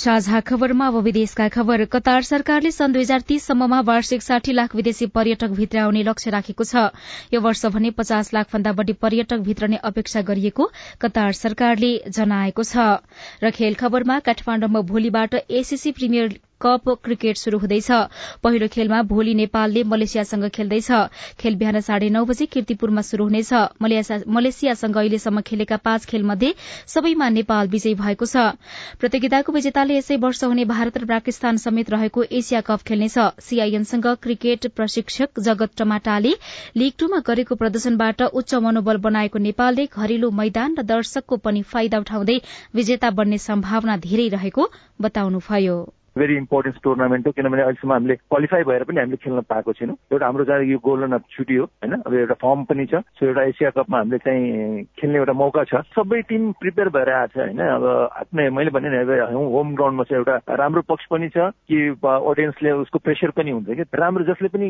साझा 0.00 0.40
खबरमा 0.40 0.86
अब 0.86 0.96
विदेशका 1.04 1.46
खबर। 1.48 1.84
कतार 1.84 2.22
सरकारले 2.22 2.70
सन् 2.70 2.92
दुई 2.92 3.02
हजार 3.02 3.20
तीससम्ममा 3.28 3.80
वार्षिक 3.80 4.22
साठी 4.22 4.52
लाख 4.52 4.74
विदेशी 4.74 5.06
पर्यटक 5.06 5.50
भित्राउने 5.50 6.02
लक्ष्य 6.02 6.30
राखेको 6.30 6.64
छ। 6.64 6.84
यो 7.34 7.40
वर्ष 7.40 7.64
भने 7.74 7.90
पचास 7.98 8.32
लाख 8.34 8.46
भन्दा 8.52 8.72
बढ़ी 8.72 8.92
पर्यटक 8.96 9.42
भित्रने 9.48 9.76
अपेक्षा 9.84 10.22
गरिएको 10.22 10.70
कतार 11.00 11.32
सरकारले 11.32 11.90
जनाएको 12.08 12.62
छ। 12.64 12.86
र 13.42 13.50
खेल 13.50 13.74
खबरमा 13.74 14.18
काठमाण्डुमा 14.20 14.80
भोलिबाट 14.86 15.34
एसीसी 15.50 15.92
प्रिमियर 15.92 16.38
कप 16.62 16.88
क्रिकेट 17.04 17.36
शुरू 17.36 17.58
हुँदैछ। 17.58 17.90
पहिलो 18.42 18.68
खेलमा 18.68 19.02
भोलि 19.10 19.34
नेपालले 19.34 19.82
मलेसियासँग 19.84 20.48
खेल्दैछ। 20.50 20.90
खेल 21.40 21.54
बिहान 21.56 21.80
साढे 21.80 22.08
नौ 22.10 22.24
बजे 22.24 22.46
किर्तिपुरमा 22.48 23.02
शुरू 23.02 23.24
हुनेछ। 23.24 23.52
मलेसियासँग 24.28 24.96
अहिलेसम्म 24.96 25.40
खेलेका 25.42 25.76
पाँच 25.84 26.04
खेलमध्ये 26.06 26.54
सबैमा 26.86 27.28
नेपाल 27.30 27.68
विजयी 27.68 27.94
भएको 27.96 28.26
छ। 28.26 28.36
प्रतियोगिताको 29.00 29.52
विजेताले 29.52 29.96
यसै 29.96 30.16
वर्ष 30.18 30.44
हुने 30.44 30.64
भारत 30.66 30.98
र 30.98 31.04
पाकिस्तान 31.06 31.56
समेत 31.58 31.90
रहेको 31.90 32.24
एसिया 32.32 32.60
कप 32.62 32.82
खेल्नेछ। 32.82 33.18
सीआईएनसँग 33.40 34.06
क्रिकेट 34.22 34.66
प्रशिक्षक 34.76 35.40
जगत 35.40 35.70
टमाटाले 35.78 36.32
लीग 36.76 36.92
टूमा 36.98 37.18
गरेको 37.26 37.54
प्रदर्शनबाट 37.54 38.22
उच्च 38.32 38.54
मनोबल 38.62 38.96
बनाएको 39.00 39.38
नेपालले 39.40 39.86
घरेलु 39.88 40.30
मैदान 40.32 40.76
र 40.78 40.82
दर्शकको 40.86 41.36
पनि 41.38 41.62
फाइदा 41.66 41.98
उठाउँदै 42.00 42.40
विजेता 42.74 43.10
बन्ने 43.12 43.38
सम्भावना 43.40 43.96
धेरै 44.00 44.28
रहेको 44.30 44.68
बताउनुभयो। 45.00 45.78
भेरी 46.18 46.36
इम्पोर्टेन्ट 46.36 46.76
टुर्नामेन्ट 46.82 47.26
हो 47.26 47.32
किनभने 47.32 47.62
अहिलेसम्म 47.62 47.92
हामीले 47.92 48.14
क्वालिफाई 48.16 48.62
भएर 48.70 48.84
पनि 48.84 49.00
हामीले 49.00 49.16
खेल्न 49.24 49.40
पाएको 49.50 49.72
छैनौँ। 49.72 49.96
एउटा 50.12 50.26
हाम्रो 50.26 50.44
चाहिँ 50.44 50.70
यो 50.70 50.78
गोल्डन 50.78 51.12
अप 51.12 51.24
छुट्टी 51.30 51.56
हो 51.56 51.64
होइन? 51.64 51.92
अब 52.06 52.14
एउटा 52.14 52.34
फर्म 52.42 52.64
पनि 52.70 52.86
छ। 52.86 53.02
सो 53.18 53.26
एउटा 53.26 53.42
एसिया 53.50 53.70
कपमा 53.70 53.98
हामीले 53.98 54.18
चाहिँ 54.18 54.84
खेल्ने 54.98 55.18
एउटा 55.18 55.32
मौका 55.32 55.64
छ। 55.70 55.82
सबै 55.96 56.20
टिम 56.28 56.50
प्रिपेयर 56.60 56.88
भएर 56.90 57.10
आएको 57.10 57.32
छ 57.34 57.38
होइन? 57.46 57.60
अब 57.60 57.84
आफ्नै 58.20 58.48
मैले 58.50 58.70
भने 58.70 58.88
होम 58.90 59.74
ग्राउन्डमा 59.74 60.04
चाहिँ 60.10 60.20
एउटा 60.20 60.54
राम्रो 60.60 60.82
पक्ष 60.88 61.04
पनि 61.10 61.28
छ 61.28 61.50
कि 61.70 61.78
अडियन्सले 62.04 62.70
उसको 62.84 62.98
प्रेसर 62.98 63.30
पनि 63.38 63.50
हुन्छ 63.50 63.68
कि? 63.70 63.84
राम्रो 63.94 64.24
जसले 64.24 64.48
पनि 64.50 64.66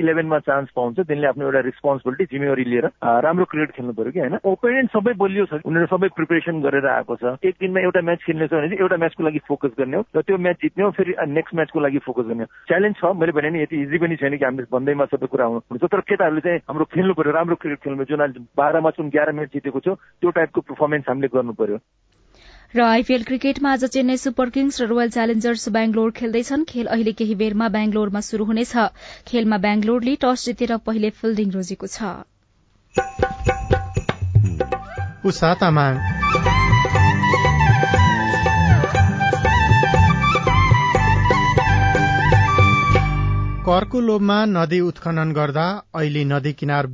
इलेभेनमा 0.00 0.38
चान्स 0.46 0.70
पाउँछ 0.76 0.96
त्यसले 1.00 1.26
आफ्नो 1.26 1.44
एउटा 1.44 1.60
रेस्पोन्सिबिलिटी 1.66 2.24
जिम्मेवारी 2.30 2.64
लिएर 2.64 2.86
राम्रो 3.26 3.44
क्रिकेट 3.50 3.74
खेल्नु 3.76 3.92
पर्यो 3.98 4.12
कि 4.12 4.20
होइन? 4.20 4.38
ओपोनेन्ट 4.44 4.90
सबै 4.90 5.12
बलियो 5.18 5.44
छ। 5.46 5.60
उनीहरू 5.66 5.86
सबै 5.90 6.08
प्रिपेरेसन 6.16 6.60
गरेर 6.62 6.86
आएको 6.86 7.16
छ। 7.16 7.36
एक 7.44 7.54
दिनमा 7.60 7.80
एउटा 7.80 8.00
म्याच 8.00 8.20
खेल्ने 8.26 8.46
छ 8.48 8.52
भने 8.54 8.76
एउटा 8.80 8.96
म्याचको 8.96 9.24
लागि 9.24 9.40
फोकस 9.48 9.72
गर्ने 9.78 9.96
हो। 9.96 10.04
र 10.16 10.22
त्यो 10.22 10.38
म्याच 10.38 10.58
जित्ने 10.62 10.84
हो 10.84 10.90
फेरि 10.98 11.14
नेक्स्ट 11.28 11.54
म्याचको 11.54 11.80
लागि 11.80 11.98
फोकस 12.06 12.26
गर्ने 12.28 12.44
च्यालेन्ज 12.68 12.96
छ 12.96 13.12
मैले 13.16 13.32
भने 13.32 13.50
नि 13.50 13.62
यति 13.62 13.76
इजी 13.82 13.98
पनि 13.98 14.16
छैन 14.16 14.36
कि 14.36 14.44
हामीले 14.44 14.66
भन्दैमा 14.72 15.04
सबै 15.14 15.26
कुरा 15.32 15.44
हुनुहुन्छ 15.44 15.84
तर 15.84 16.00
केटाहरूले 16.10 16.42
चाहिँ 16.46 16.60
हाम्रो 16.68 16.84
खेल्नु 16.94 17.14
पर्यो 17.14 17.32
राम्रो 17.32 17.56
क्रिकेट 17.64 17.80
खेल्नु 17.84 18.04
जुन 18.12 18.46
बाह्रमा 18.56 18.90
जुन 18.98 19.06
एघार 19.14 19.32
म्याच 19.32 19.48
जितेको 19.54 19.80
छ 19.80 19.88
त्यो 20.20 20.30
टाइपको 20.38 20.60
पर्फर्मेन्स 20.70 21.04
हामीले 21.08 21.28
गर्नु 21.34 21.52
पर्यो। 21.60 21.78
र 22.76 22.80
आइपीएल 22.80 23.22
क्रिकेटमा 23.26 23.70
आज 23.72 23.84
चेन्नई 23.94 24.16
सुपर 24.16 24.50
किङ्स 24.54 24.80
र 24.80 24.86
रोयल 24.86 25.10
च्यालेन्जर्स 25.10 25.68
बेंगलोर 25.74 26.10
खेल्दैछन्। 26.18 26.64
खेल 26.68 26.86
अहिले 26.86 27.12
केही 27.18 27.34
बेरमा 27.34 27.68
बेंगलोरमा 27.76 28.20
शुरू 28.26 28.44
हुनेछ। 28.50 28.74
खेलमा 29.26 29.58
बेंगलोरले 29.64 30.14
टस 30.22 30.44
जितेर 30.46 30.76
पहिले 30.86 31.10
फिल्डिङ 31.18 31.50
रोजेको 31.50 31.86
छ। 31.90 31.98
करको 43.64 44.00
लोभमा 44.00 44.34
नदी 44.46 44.78
उत्खनन 44.80 45.32
गर्दा 45.32 45.62
अहिले 45.94 46.24
नदी 46.24 46.52
किनार 46.52 46.86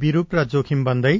विरूप 0.00 0.34
र 0.34 0.42
जोखिम 0.46 0.82
बन्दै। 0.84 1.12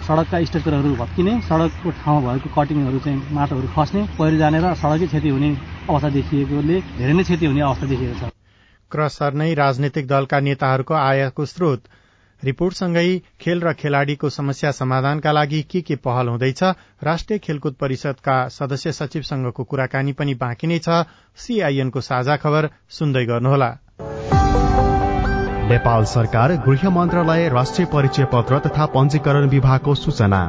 सड़कका 0.00 0.38
स्ट्रक्चरहरू 0.44 0.90
भत्किने 0.96 1.32
सड़कको 1.42 1.90
ठाउँ 1.96 2.20
भएको 2.22 2.50
कटिङहरू 2.54 2.98
चाहिँ 3.04 3.34
माटोहरू 3.34 3.68
खस्ने 3.74 4.02
पहिरो 4.14 4.36
जाने 4.38 4.58
र 4.62 4.74
सड़कै 4.82 5.06
क्षति 5.06 5.28
हुने 5.28 5.48
अवस्था 5.90 6.10
देखिएकोले 6.16 6.76
धेरै 6.98 7.12
नै 7.12 7.22
क्षति 7.22 7.46
हुने 7.46 7.60
अवस्था 7.60 7.86
देखिएको 7.86 8.14
छ। 8.20 8.30
क्रसर 8.90 9.32
नै 9.34 9.48
राजनैतिक 9.60 10.06
दलका 10.06 10.40
नेताहरूको 10.40 10.94
आयको 10.94 11.46
स्रोत। 11.46 11.80
रिपोर्टसँगै 12.42 13.08
खेल 13.40 13.58
र 13.60 13.72
खेलाड़ीको 13.80 14.30
समस्या 14.30 14.70
समाधानका 14.78 15.32
लागि 15.32 15.62
के 15.72 15.80
के 15.82 15.96
पहल 16.06 16.28
हुँदैछ 16.28 16.62
राष्ट्रिय 17.02 17.38
खेलकुद 17.40 17.74
परिषदका 17.80 18.36
सदस्य 18.50 18.92
सचिवसँगको 18.92 19.64
कुराकानी 19.64 20.12
पनि 20.14 20.34
बाँकी 20.44 20.66
नै 20.66 20.78
छ। 20.78 21.02
सीआईएनको 21.38 22.00
साझा 22.10 22.36
खबर 22.38 22.70
सुन्दै 22.90 23.24
गर्नुहोला। 23.26 23.70
नेपाल 25.66 26.04
सरकार 26.04 26.52
गृह 26.52 26.90
मन्त्रालय 26.90 27.48
राष्ट्रिय 27.48 27.86
परिचय 27.86 28.24
पत्र 28.24 28.58
तथा 28.58 28.86
पञ्जीकरण 28.86 29.48
विभागको 29.48 29.94
सूचना। 29.94 30.42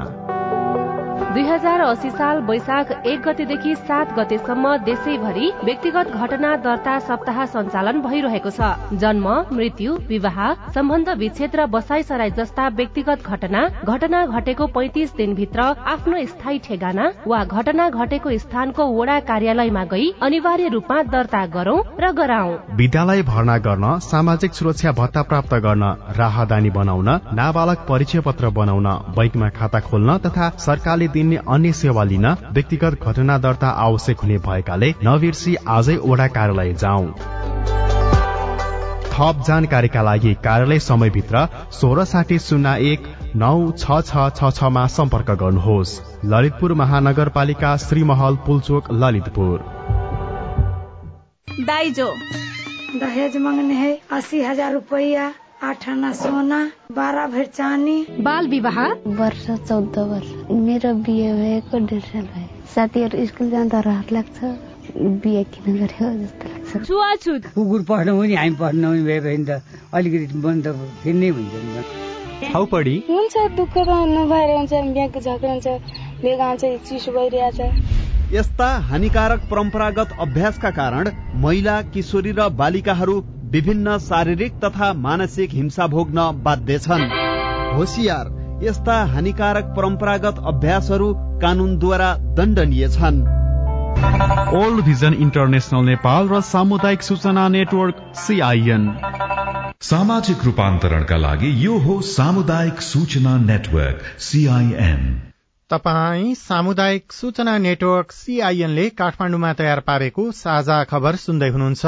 दुई 1.38 1.46
हजार 1.46 1.82
अस्सी 1.82 2.10
साल 2.10 2.38
वैशाख 2.46 2.92
एक 3.06 3.20
गतेदेखि 3.22 3.74
सात 3.78 4.14
गतेसम्म 4.20 4.70
देशैभरि 4.86 5.50
व्यक्तिगत 5.64 6.08
घटना 6.20 6.56
दर्ता 6.64 6.98
सप्ताह 7.00 7.44
सञ्चालन 7.46 8.00
भइरहेको 8.02 8.52
छ। 8.52 8.98
जन्म 9.04 9.28
मृत्यु 9.58 9.98
विवाह 10.08 10.40
सम्बन्ध 10.76 11.10
विच्छेद 11.20 11.56
र 11.56 11.66
बसाई 11.76 12.04
सराई 12.04 12.32
जस्ता 12.40 12.68
व्यक्तिगत 12.80 13.28
घटना 13.28 13.62
घटना 13.86 14.22
घटेको 14.38 14.68
पैतिस 14.78 15.14
दिनभित्र 15.18 15.68
आफ्नो 15.94 16.24
स्थायी 16.32 16.60
ठेगाना 16.70 17.06
वा 17.28 17.44
घटना 17.46 17.90
घटेको 17.92 18.34
स्थानको 18.46 18.88
वडा 18.98 19.20
कार्यालयमा 19.30 19.84
गई 19.94 20.10
अनिवार्य 20.30 20.74
रूपमा 20.78 20.98
दर्ता 21.14 21.44
गरौं 21.58 21.78
र 22.02 22.12
गराउ 22.22 22.58
विद्यालय 22.82 23.22
भर्ना 23.30 23.58
गर्न 23.70 23.86
सामाजिक 24.08 24.58
सुरक्षा 24.62 24.96
भत्ता 25.04 25.28
प्राप्त 25.30 25.56
गर्न 25.68 25.94
राहदानी 26.24 26.74
बनाउन 26.82 27.14
नाबालक 27.44 27.86
परिचय 27.94 28.26
पत्र 28.32 28.54
बनाउन 28.60 28.92
बैंकमा 29.22 29.54
खाता 29.62 29.86
खोल्न 29.92 30.18
तथा 30.28 30.50
सरकारले 30.68 31.08
दिन 31.14 31.26
दिने 31.28 31.42
अन्य 31.50 31.72
सेवा 31.76 32.04
लिन 32.06 32.26
व्यक्तिगत 32.52 33.04
घटना 33.04 33.38
दर्ता 33.40 33.70
आवश्यक 33.82 34.20
हुने 34.20 34.38
भएकाले 34.44 34.94
नबिर्सी 35.04 35.56
आजै 35.70 35.96
ओडा 36.06 36.28
कार्यालय 36.36 36.74
जाउँ। 36.76 37.08
थप 39.12 39.44
जानकारीका 39.48 40.02
लागि 40.02 40.34
कार्यालय 40.44 40.80
समयभित्र 40.80 41.48
सोह्र 41.72 42.04
साठी 42.06 42.38
शून्य 42.40 42.92
एक 42.92 43.08
नौ 43.36 43.56
छ 43.74 44.00
छ 44.02 44.28
छ 44.32 44.52
छमा 44.54 44.86
सम्पर्क 44.88 45.32
गर्नुहोस्। 45.40 45.94
ललितपुर 46.26 46.74
महानगरपालिका 46.74 47.76
श्रीमहल 47.78 48.36
पुलचोक 48.46 48.92
ललितपुर। 48.94 49.58
दाइजो। 51.64 52.10
दहेज 52.96 53.38
मांगने 53.38 53.74
है 53.74 53.92
अस्सी 54.12 54.42
हजार 54.44 54.74
रुपया। 54.74 55.32
आठ 55.64 55.88
आना 55.90 56.12
सोना 56.14 56.60
बाह्र 56.94 57.26
भर 57.28 57.46
चानी 57.46 57.96
बाल 58.22 58.48
विवाह? 58.48 58.78
वर्ष 59.20 59.46
चौध 59.68 59.98
वर्ष। 60.10 60.30
मेरो 60.52 60.94
बिहे 61.06 61.32
भएको 61.34 61.78
डेढ 61.88 62.04
साल 62.04 62.26
भयो। 62.34 62.66
साथीहरू 62.74 63.26
स्कुल 63.26 63.50
जाँदा 63.50 63.80
रहर 63.88 64.14
लाग्छ। 64.14 64.38
बिहे 65.24 65.44
किन 65.50 65.78
गरेको 65.78 66.10
जस्तो 66.22 66.50
लाग्छ। 66.50 66.86
छुवाछुत। 66.88 67.46
कुकुर 67.56 67.84
पढ्नु 67.90 68.18
पनि 68.20 68.36
हामी 68.36 68.56
पढ्नु 68.62 68.88
पनि 68.88 69.02
भयो 69.04 69.22
भने 69.22 69.46
त 69.50 69.62
अलिकति 69.94 70.38
मन 70.38 70.62
त 70.62 70.68
हुन्छ 70.78 71.16
नि 71.18 72.52
खाउपडी 72.54 72.96
हुन्छ 73.10 73.36
दुःख 73.58 73.78
त 73.78 73.90
नभएर 74.14 74.50
हुन्छ। 74.58 74.74
बिहाको 74.94 75.20
झगडा 75.20 75.52
हुन्छ। 75.54 75.68
बेग 76.22 76.40
आउँछ 76.40 76.66
चिसो 76.90 77.12
भइरहेछ। 77.18 77.60
यस्ता 78.34 78.68
हानिकारक 78.92 79.42
परम्परागत 79.52 80.10
अभ्यासका 80.20 80.70
कारण 80.78 81.10
महिला 81.42 81.82
किशोरी 81.94 82.32
र 82.38 82.48
बालिकाहरू 82.62 83.16
विभिन्न 83.52 83.98
शारीरिक 83.98 84.54
तथा 84.64 84.92
मानसिक 84.96 85.54
हिंसा 85.54 85.86
भोग्न 85.88 86.24
बाध्य 86.44 86.78
छन्। 86.80 87.04
होसियार 87.76 88.32
यस्ता 88.64 88.96
हानिकारक 89.06 89.66
परम्परागत 89.78 90.42
अभ्यासहरू 90.48 91.08
कानूनद्वारा 91.42 92.10
दण्डनीय 92.38 92.88
छन्। 92.90 93.22
ओल्ड 94.58 94.84
भिजन 94.86 95.14
इन्टरनेसनल 95.20 95.86
नेपाल 95.86 96.28
र 96.30 96.42
सामुदायिक 96.42 97.02
सूचना 97.04 97.48
नेटवर्क 97.48 98.04
सीआईएन 98.18 98.84
सामाजिक 99.84 100.44
रूपान्तरणका 100.46 101.18
लागि 101.18 101.54
यो 101.66 101.78
हो 101.78 102.00
सामुदायिक 102.10 102.82
सूचना 102.82 103.38
नेटवर्क 103.46 104.04
सीआईएन 104.20 105.10
तपाई 105.70 106.36
सामुदायिक 106.36 107.12
सूचना 107.14 107.58
नेटवर्क 107.64 108.12
सीआईएनले 108.12 108.90
काठमाडौँमा 109.00 109.54
तयार 109.54 109.80
पारेको 109.88 110.32
साझा 110.36 110.84
खबर 110.84 111.16
सुन्दै 111.26 111.50
हुनुहुन्छ। 111.50 111.86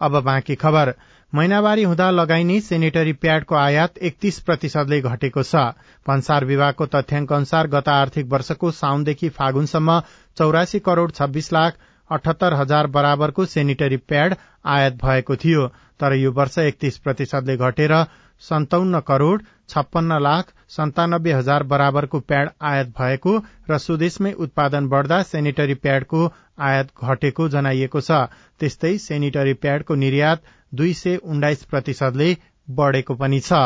अब 0.00 0.22
बाँकी 0.22 0.54
खबर। 0.54 0.94
महिनावारी 1.32 1.82
हुँदा 1.82 2.10
लगाइने 2.10 2.60
सेनिटरी 2.60 3.12
प्याडको 3.12 3.54
आयात 3.54 3.98
एकतीस 3.98 4.38
प्रतिशतले 4.40 5.00
घटेको 5.00 5.42
छ। 5.42 5.64
भन्सार 6.06 6.44
विभागको 6.44 6.86
तथ्याङ्क 6.86 7.32
अनुसार 7.32 7.66
गत 7.66 7.88
आर्थिक 7.88 8.26
वर्षको 8.32 8.70
साउनदेखि 8.72 9.28
फागुनसम्म 9.38 10.00
चौरासी 10.36 10.78
करोड़ 10.80 11.10
छब्बीस 11.10 11.52
लाख 11.52 11.78
अठहत्तर 12.10 12.54
हजार 12.54 12.86
बराबरको 12.94 13.44
सेनिटरी 13.46 13.96
प्याड 14.08 14.34
आयात 14.64 14.94
भएको 15.04 15.36
थियो 15.36 15.66
तर 16.00 16.14
यो 16.14 16.32
वर्ष 16.32 16.58
एकतीस 16.58 16.98
प्रतिशतले 16.98 17.56
घटेर 17.58 17.94
सन्ताउन्न 18.42 19.00
करोड़ 19.00 19.40
छप्पन्न 19.68 20.18
लाख 20.22 20.52
सन्तानब्बे 20.70 21.32
हजार 21.32 21.62
बराबरको 21.70 22.20
प्याड 22.30 22.50
आयात 22.70 22.92
भएको 22.98 23.32
र 23.70 23.78
स्वदेशमै 23.78 24.32
उत्पादन 24.44 24.88
बढ़दा 24.88 25.22
सेनिटरी 25.30 25.74
प्याडको 25.86 26.20
आयात 26.66 26.92
घटेको 27.04 27.48
जनाइएको 27.48 28.00
छ। 28.00 28.20
त्यस्तै 28.60 28.92
सेनिटरी 28.98 29.54
प्याडको 29.64 29.94
निर्यात 30.02 30.52
दुई 30.72 30.92
सय 30.94 31.16
उन्नाइस 31.24 31.64
प्रतिशतले 31.64 32.30
बढ़ेको 32.68 33.14
पनि 33.16 33.40
छ। 33.40 33.60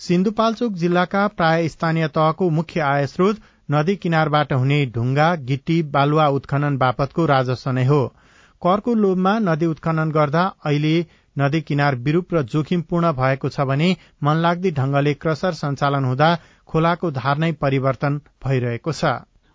सिन्धुपाल्चोक 0.00 0.72
जिल्लाका 0.76 1.26
प्राय 1.38 1.68
स्थानीय 1.68 2.08
तहको 2.14 2.50
मुख्य 2.50 2.80
आय 2.82 3.06
स्रोत 3.06 3.42
नदी 3.70 3.94
किनारबाट 3.96 4.52
हुने 4.52 4.78
ढुङ्गा 4.94 5.28
गिट्टी 5.48 5.82
बालुवा 5.92 6.26
उत्खनन 6.38 6.76
बापतको 6.78 7.26
राजस्व 7.26 7.70
नै 7.72 7.84
हो। 7.86 8.00
करको 8.62 8.94
लोभमा 8.96 9.34
नदी 9.40 9.66
उत्खनन 9.66 10.10
गर्दा 10.12 10.42
अहिले 10.64 10.94
नदी 11.36 11.60
किनार 11.62 11.94
विरूप 12.04 12.34
र 12.34 12.42
जोखिमपूर्ण 12.52 13.12
भएको 13.12 13.48
छ 13.48 13.66
भने 13.66 13.88
मनलाग्दी 14.22 14.70
ढंगले 14.72 15.14
क्रसर 15.16 15.52
सञ्चालन 15.54 16.04
हुँदा 16.04 16.30
खोलाको 16.68 17.10
धार 17.12 17.38
नै 17.38 17.52
परिवर्तन 17.60 18.20
भइरहेको 18.44 18.92
छ। 18.92 19.04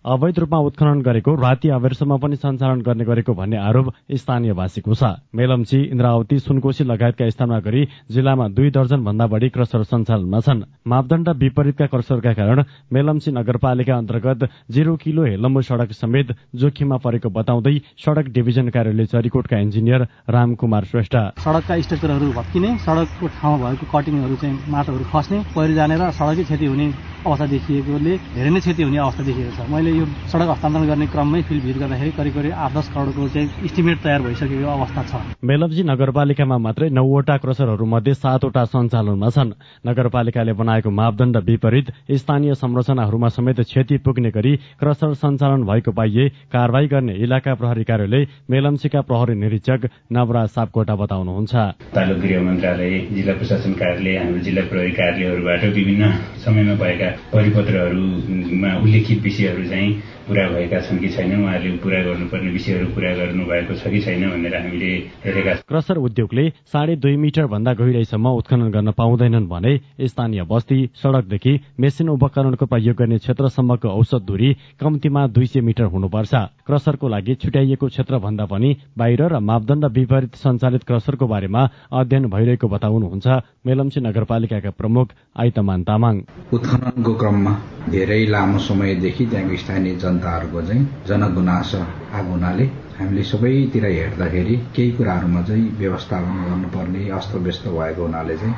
अवैध 0.04 0.38
रूपमा 0.38 0.58
उत्खनन 0.62 1.00
गरेको 1.02 1.34
राति 1.34 1.68
अबेरसम्म 1.68 2.16
पनि 2.18 2.36
सञ्चालन 2.36 2.80
गर्ने 2.80 3.04
गरेको 3.04 3.34
भन्ने 3.34 3.56
आरोप 3.58 3.86
स्थानीयवासीको 4.14 4.94
छ। 4.94 5.02
मेलम्ची 5.34 5.78
इन्द्रावती 5.84 6.38
सुनकोशी 6.38 6.84
लगायतका 6.84 7.28
स्थानमा 7.30 7.58
गरी 7.60 7.82
जिल्लामा 8.08 8.46
दुई 8.54 8.70
दर्जन 8.70 9.04
भन्दा 9.04 9.26
बढ़ी 9.26 9.48
क्रसर 9.50 9.82
सञ्चालनमा 9.84 10.40
छन्। 10.40 10.62
मापदण्ड 10.86 11.28
विपरीतका 11.36 11.86
क्रसरका 11.86 12.32
कारण 12.32 12.62
मेलम्ची 12.92 13.30
नगरपालिका 13.32 13.94
अन्तर्गत 13.96 14.48
जिरो 14.70 14.94
किलो 14.96 15.24
हेलम्बु 15.24 15.62
सड़क 15.62 15.92
समेत 15.92 16.32
जोखिममा 16.54 16.96
परेको 17.02 17.28
बताउँदै 17.28 17.76
सड़क 17.98 18.26
डिभिजन 18.30 18.68
कार्यालय 18.70 19.06
चरीकोटका 19.12 19.58
इन्जिनियर 19.58 20.06
रामकुमार 20.30 20.84
श्रेष्ठ। 20.84 21.14
सड़कका 21.42 21.80
स्ट्रक्चरहरू 21.80 22.32
भत्किने 22.32 22.70
सड़कको 22.86 23.26
ठाउँमा 23.34 23.58
भएको 23.66 23.86
कटिङहरू 23.92 24.36
चाहिँ 24.36 24.56
माटोहरू 24.70 25.04
खस्ने 25.10 25.38
पहिरो 25.52 25.74
जाने 25.74 25.94
र 25.98 26.10
सड़कै 26.14 26.44
क्षति 26.44 26.66
हुने 26.66 26.86
अवस्था 27.26 27.46
देखिएकोले 27.46 28.16
धेरै 28.34 28.50
नै 28.50 28.60
क्षति 28.60 28.82
हुने 28.82 28.98
अवस्था 28.98 29.22
देखिएको 29.24 29.52
छ। 29.56 29.66
मैले 29.68 29.90
यो 29.90 30.04
सड़क 30.26 30.48
हस्तान्तरण 30.48 30.86
गर्ने 30.86 31.06
क्रममै 31.12 31.40
फिल्ड 31.48 31.62
भिजिट 31.62 31.78
गर्दाखेरि 31.82 32.12
करिब 32.18 32.34
करिब 32.34 32.52
आठ 32.54 32.72
दस 32.72 32.88
करोडको 32.94 33.28
चाहिँ 33.28 33.48
इस्टिमेट 33.62 33.98
तयार 34.02 34.20
भइसकेको 34.22 34.68
अवस्था 34.68 35.02
छ। 35.02 35.12
मेलब्जी 35.44 35.82
नगरपालिकामा 35.82 36.58
मात्रै 36.58 36.88
नौवटा 36.88 37.36
क्रसरहरू 37.42 37.84
मध्ये 37.84 38.14
सातवटा 38.14 38.64
सञ्चालनमा 38.64 39.28
छन्। 39.28 39.52
नगरपालिकाले 39.86 40.52
बनाएको 40.52 40.90
मापदण्ड 40.90 41.36
विपरीत 41.48 41.86
स्थानीय 42.18 42.54
संरचनाहरूमा 42.54 43.28
समेत 43.28 43.60
क्षति 43.60 43.96
पुग्ने 44.06 44.30
गरी 44.30 44.52
क्रसर 44.80 45.14
सञ्चालन 45.14 45.64
भएको 45.66 45.92
पाइए 45.92 46.28
कारवाही 46.52 46.86
गर्ने 46.88 47.14
इलाका 47.24 47.54
प्रहरी 47.54 47.84
कार्यालय 47.84 48.26
मेलम्चीका 48.50 49.00
प्रहरी 49.08 49.34
निरीक्षक 49.34 49.88
नवराज 50.12 50.48
सापकोटा 50.48 50.94
बताउनुहुन्छ। 50.94 51.54
तालुक 51.94 52.18
गृह 52.18 52.40
मन्त्रालय 52.42 52.92
जिल्ला 53.12 53.34
प्रशासन 53.34 53.72
कार्यालय 53.74 54.16
हाम्रो 54.18 54.40
जिल्ला 54.46 54.62
प्रहरी 54.70 54.92
कार्यालयहरूबाट 54.98 55.62
विभिन्न 55.76 56.12
समयमा 56.44 56.74
भएका 56.82 57.07
परिपत्रहरूमा 57.32 58.76
उल्लेखित 58.76 59.22
विषयहरू 59.22 59.64
चाहिँ 59.64 60.02
पूरा 60.28 60.44
भएका 60.48 60.80
छन् 60.84 60.98
कि 61.00 61.08
छैन 61.08 61.32
उहाँहरूले 61.34 61.76
पूरा 61.80 61.98
गर्नुपर्ने 62.04 62.50
विषयहरू 62.52 62.86
पूरा 62.94 63.12
गर्नु 63.16 63.44
भएको 63.48 63.74
छ 63.74 63.88
कि 63.88 64.00
छैन 64.04 64.22
भनेर 64.30 64.54
हामीले 64.56 64.90
हेरेका 65.24 65.54
क्रसर 65.64 65.96
उद्योगले 65.98 66.44
साढे 66.72 66.96
दुई 66.96 67.16
मिटर 67.16 67.46
भन्दा 67.48 67.72
गहिराईसम्म 67.80 68.26
उत्खनन 68.40 68.70
गर्न 68.70 68.90
पाउँदैनन् 68.92 69.48
भने 69.48 69.72
स्थानीय 70.04 70.42
बस्ती 70.52 70.78
सड़कदेखि 71.02 71.52
मेसिन 71.80 72.08
उपकरणको 72.08 72.66
प्रयोग 72.66 72.96
गर्ने 72.96 73.18
क्षेत्रसम्मको 73.18 73.88
औसत 73.90 74.22
दूरी 74.28 74.52
कम्तीमा 74.80 75.26
दुई 75.32 75.46
सय 75.46 75.60
मिटर 75.60 75.84
हुनुपर्छ। 75.94 76.34
क्रसरको 76.66 77.08
लागि 77.08 77.34
छुट्याइएको 77.42 77.86
क्षेत्र 77.88 78.18
भन्दा 78.18 78.44
पनि 78.52 78.76
बाहिर 78.98 79.22
र 79.32 79.38
मापदण्ड 79.40 79.84
विपरीत 79.96 80.34
सञ्चालित 80.36 80.82
क्रसरको 80.84 81.26
बारेमा 81.26 81.62
अध्ययन 81.92 82.28
भइरहेको 82.28 82.68
बताउनुहुन्छ 82.68 83.26
मेलम्ची 83.66 84.00
नगरपालिकाका 84.00 84.70
प्रमुख 84.76 85.06
आइतमान 85.40 85.82
तामाङ। 85.88 86.14
उत्खननको 86.52 87.12
क्रममा 87.14 87.52
धेरै 87.88 88.24
लामो 88.28 88.58
समयदेखि 88.68 89.24
त्यहाँको 89.26 89.56
स्थानीय 89.56 89.94
जनताहरूको 90.18 90.60
चाहिँ 90.62 90.82
जनगुनासो 91.06 91.78
आएको 91.78 92.30
हुनाले 92.30 92.64
हामीले 92.98 93.22
सबैतिर 93.22 93.84
हेर्दाखेरि 93.86 94.56
केही 94.74 94.90
कुराहरूमा 94.98 95.42
चाहिँ 95.46 95.66
व्यवस्थापन 95.78 96.36
गर्नुपर्ने 96.44 97.02
अस्तव्यस्त 97.18 97.64
भएको 97.70 98.02
हुनाले 98.02 98.36
चाहिँ 98.42 98.54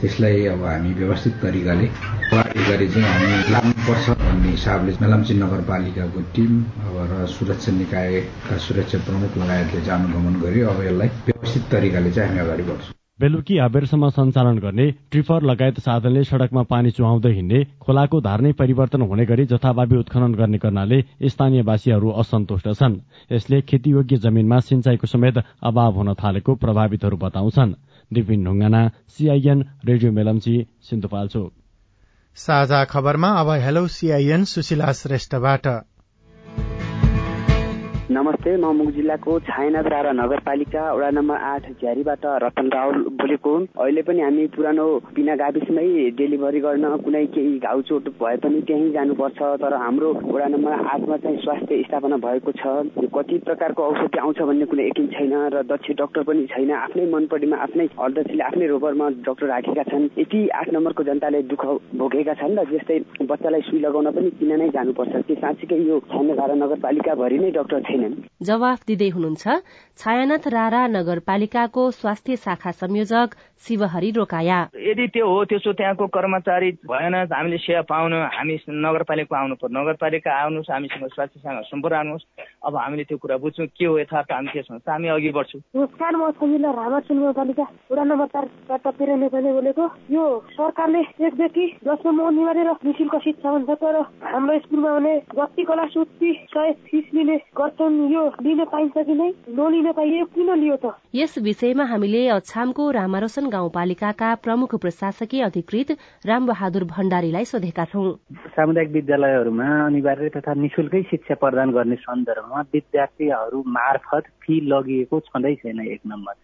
त्यसलाई 0.00 0.44
अब 0.52 0.64
हामी 0.64 0.92
व्यवस्थित 1.00 1.34
तरिकाले 1.42 1.86
अगाडि 2.28 2.60
गरी 2.68 2.88
चाहिँ 2.92 3.08
हामी 3.08 3.52
लाग्नुपर्छ 3.52 4.06
भन्ने 4.20 4.50
हिसाबले 4.52 4.92
मेलम्ची 5.00 5.34
नगरपालिकाको 5.40 6.20
टिम 6.36 6.52
अब 6.84 6.96
र 7.10 7.26
सुरक्षा 7.36 7.72
निकायका 7.80 8.58
सुरक्षा 8.68 8.98
प्रमुख 9.08 9.32
लगायतले 9.40 9.80
जानुगमन 9.88 10.40
गरी 10.44 10.60
अब 10.68 10.84
यसलाई 10.84 11.08
व्यवस्थित 11.26 11.62
तरिकाले 11.72 12.10
चाहिँ 12.12 12.28
हामी 12.28 12.40
अगाडि 12.46 12.64
बढ्छौँ। 12.68 12.97
बेलुकी 13.20 13.56
आबेरसम्म 13.58 14.08
सञ्चालन 14.08 14.58
गर्ने 14.58 14.84
ट्रिफर 15.10 15.42
लगायत 15.42 15.78
साधनले 15.80 16.22
सड़कमा 16.24 16.62
पानी 16.62 16.90
चुहाउँदै 16.90 17.32
हिँड्ने 17.32 17.62
खोलाको 17.82 18.20
धार 18.20 18.40
नै 18.40 18.52
परिवर्तन 18.52 19.02
हुने 19.02 19.24
गरी 19.26 19.44
जथाभावी 19.44 19.96
उत्खनन 19.96 20.34
गर्ने 20.34 20.58
गर्नाले 20.58 21.00
स्थानीयवासीहरू 21.26 22.10
असन्तुष्ट 22.22 22.68
छन्। 22.70 22.94
यसले 23.32 23.60
खेतीयोग्य 23.62 24.16
जमीनमा 24.16 24.60
सिंचाईको 24.60 25.06
समेत 25.06 25.42
अभाव 25.62 25.92
हुन 25.92 26.14
थालेको 26.14 26.54
प्रभावितहरू 26.54 27.16
बताउँछन्। 27.16 27.74
Dipin 28.12 28.44
Dhungana 28.44 28.86
CIN 29.08 29.66
radio 29.84 30.12
Melamchi 30.12 30.56
Sindhupalchok. 30.82 31.52
साझा 32.36 32.84
खबरमा 32.84 33.28
अब 33.34 33.50
हेलो 33.50 33.86
सीआईएन 33.88 34.44
सुशीला 34.44 34.92
श्रेष्ठबाट। 34.92 35.66
नमस्ते 38.10 38.56
म 38.56 38.66
मुग 38.72 38.90
जिल्लाको 38.96 39.32
छायानाथ 39.44 39.86
रारा 39.92 40.12
नगरपालिका 40.16 40.82
वडा 40.96 41.08
नम्बर 41.12 41.36
आठ 41.44 41.64
झ्यारीबाट 41.70 42.24
रतन 42.42 42.68
रावल 42.72 43.02
बोलेको। 43.20 43.52
अहिले 43.84 44.02
पनि 44.02 44.20
हामी 44.20 44.46
पुरानो 44.56 44.86
बिना 45.12 45.34
गाविसमै 45.36 45.84
डेलिभरी 46.16 46.60
गर्न 46.64 46.96
कुनै 47.04 47.24
केही 47.36 47.58
घाउचोट 47.60 48.08
भए 48.16 48.36
पनि 48.40 48.60
त्यहीँ 48.64 48.92
जानुपर्छ 48.92 49.38
तर 49.60 49.74
हाम्रो 49.84 50.12
वडा 50.24 50.46
नम्बर 50.48 50.72
आठमा 50.72 51.16
चाहिँ 51.20 51.36
स्वास्थ्य 51.44 51.82
स्थापना 51.82 52.16
भएको 52.24 52.52
छ। 52.56 52.64
कति 53.12 53.38
प्रकारको 53.44 53.82
औषधि 53.84 54.18
आउँछ 54.24 54.40
भन्ने 54.40 54.66
कुनै 54.72 54.88
यकिन 54.88 55.06
छैन 55.12 55.34
र 55.52 55.62
दक्ष 55.68 55.92
डाक्टर 56.00 56.22
पनि 56.32 56.46
छैन। 56.54 56.72
आफ्नै 56.78 57.06
मनपट्टिमा 57.12 57.56
आफ्नै 57.68 57.88
अध्यक्षले 58.08 58.42
आफ्नै 58.48 58.66
रोगरमा 58.72 59.10
डाक्टर 59.28 59.46
राखेका 59.52 59.84
छन्। 59.92 60.08
यति 60.16 60.40
आठ 60.62 60.72
नम्बरको 60.72 61.08
जनताले 61.10 61.42
दुःख 61.52 61.66
भोगेका 62.00 62.38
छन् 62.40 62.56
र 62.56 62.66
जस्तै 62.72 62.98
बच्चालाई 63.28 63.68
सुई 63.68 63.84
लगाउन 63.84 64.10
पनि 64.16 64.30
किन 64.40 64.56
नै 64.56 64.72
जानुपर्छ? 64.80 65.12
त्यो 65.28 65.40
साँच्चीकै 65.44 65.80
यो 65.84 66.00
छायानाथ 66.08 66.56
नगरपालिकाभरि 66.64 67.38
नै 67.44 67.52
डाक्टर 67.60 67.80
छैन? 67.84 67.96
जवाफ 68.48 68.78
दिँदै 68.86 69.08
हुनुहुन्छ 69.08 69.44
छायानाथ 69.98 70.44
रारा 70.48 70.86
नगरपालिकाको 70.88 71.90
स्वास्थ्य 71.90 72.36
शाखा 72.36 72.70
संयोजक 72.70 73.28
शिवहरी 73.66 74.10
रोकाया। 74.16 74.58
यदि 74.78 75.06
त्यो 75.14 75.26
हो 75.26 75.44
त्यसो 75.50 75.72
त्यहाँको 75.72 76.06
कर्मचारी 76.06 76.70
भएन 76.86 77.14
हामीले 77.26 77.58
सेवा 77.58 77.82
पाउन 77.90 78.12
हामी 78.34 78.54
नगरपालिका 78.70 79.38
आउनु 79.38 79.54
पर्यो 79.58 79.74
नगरपालिका 79.74 80.30
आउनुहोस् 80.30 80.70
हामीसँग 80.70 81.06
स्वास्थ्य 81.14 81.40
शाखा 81.42 81.62
सम्पर्क 81.66 81.94
आउनुहोस्। 81.94 82.24
अब 82.66 82.76
हामीले 82.76 83.04
त्यो 83.04 83.18
कुरा 83.18 83.36
बुझ्छौँ 83.42 83.66
के 83.66 83.84
हो 83.84 83.98
यथार्थ 83.98 84.32
हामी 84.32 84.48
के 84.54 84.62
छौँ 84.62 84.78
हामी 84.78 85.08
अघि 85.08 85.30
बढ्छौँ। 85.34 85.60
नमस्कार 85.74 86.12
म 86.16 86.30
सजिलो 86.38 86.70
रामाचुल 86.70 87.16
नगरपालिका 87.18 87.66
वडा 87.90 88.04
नम्बर 88.04 88.26
चारबाट 88.30 88.86
पिर 88.94 89.10
नेपाली 89.18 89.50
बोलेको। 89.58 89.84
यो 90.14 90.24
सरकारले 90.54 91.00
एकदेखि 91.26 91.64
दससम्म 91.82 92.18
अनिवार्य 92.22 92.62
र 92.62 92.70
निशुल्क 92.86 93.14
शिक्षा 93.26 93.48
भन्छ 93.50 93.70
तर 93.82 93.96
हाम्रो 94.22 94.58
स्कुलमा 94.62 94.90
भने 94.94 95.14
जति 95.34 95.62
कला 95.66 95.86
सुत्ती 95.90 96.30
सय 96.54 96.72
फिस 96.86 97.04
लिने 97.14 97.36
गर्छौँ 97.58 97.87
लोन 97.88 98.12
यो 98.12 98.22
लिन 98.44 98.64
पाइन्छ 98.64 98.96
कि 98.98 99.14
नै? 99.14 99.28
नलिन 99.48 99.92
पाइयो 99.92 100.24
किन 100.36 100.50
लियो 100.60 100.76
त? 100.76 100.92
यस 101.14 101.38
विषयमा 101.40 101.84
हामीले 101.84 102.20
अछामको 102.28 102.90
रामारोशन 102.90 103.48
गाउँपालिकाका 103.48 104.28
प्रमुख 104.44 104.74
प्रशासकीय 104.76 105.42
अधिकृत 105.42 105.90
रामबहादुर 106.26 106.84
भण्डारीलाई 106.84 107.44
सोधेका 107.44 107.84
छौं। 107.84 108.04
सामुदायिक 108.52 108.90
विद्यालयहरूमा 108.92 109.68
अनिवार्य 109.86 110.28
तथा 110.36 110.54
निशुल्कै 110.60 111.02
शिक्षा 111.10 111.34
प्रदान 111.40 111.72
गर्ने 111.72 111.96
सन्दर्भमा 112.04 112.60
विद्यार्थीहरू 112.76 113.58
मार्फत 113.78 114.24
फी 114.42 114.60
लगिएको 114.68 115.20
छँदै 115.28 115.54
छैन 115.64 115.80
एक 115.88 116.00
नम्बर। 116.06 116.34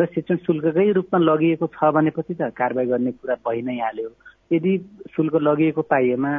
र 0.00 0.06
शिक्षण 0.14 0.36
शुल्ककै 0.46 0.90
रूपमा 0.92 1.18
लगिएको 1.20 1.66
छ 1.68 1.92
भनेपछि 1.92 2.34
त 2.34 2.48
कारवाही 2.56 2.88
गर्ने 2.88 3.12
कुरा 3.20 3.36
भइ 3.44 3.60
नै 3.62 3.76
हाल्यो। 3.78 4.08
यदि 4.54 4.74
शुल्क 5.16 5.34
लगिएको 5.42 5.82
पाइएमा 5.82 6.32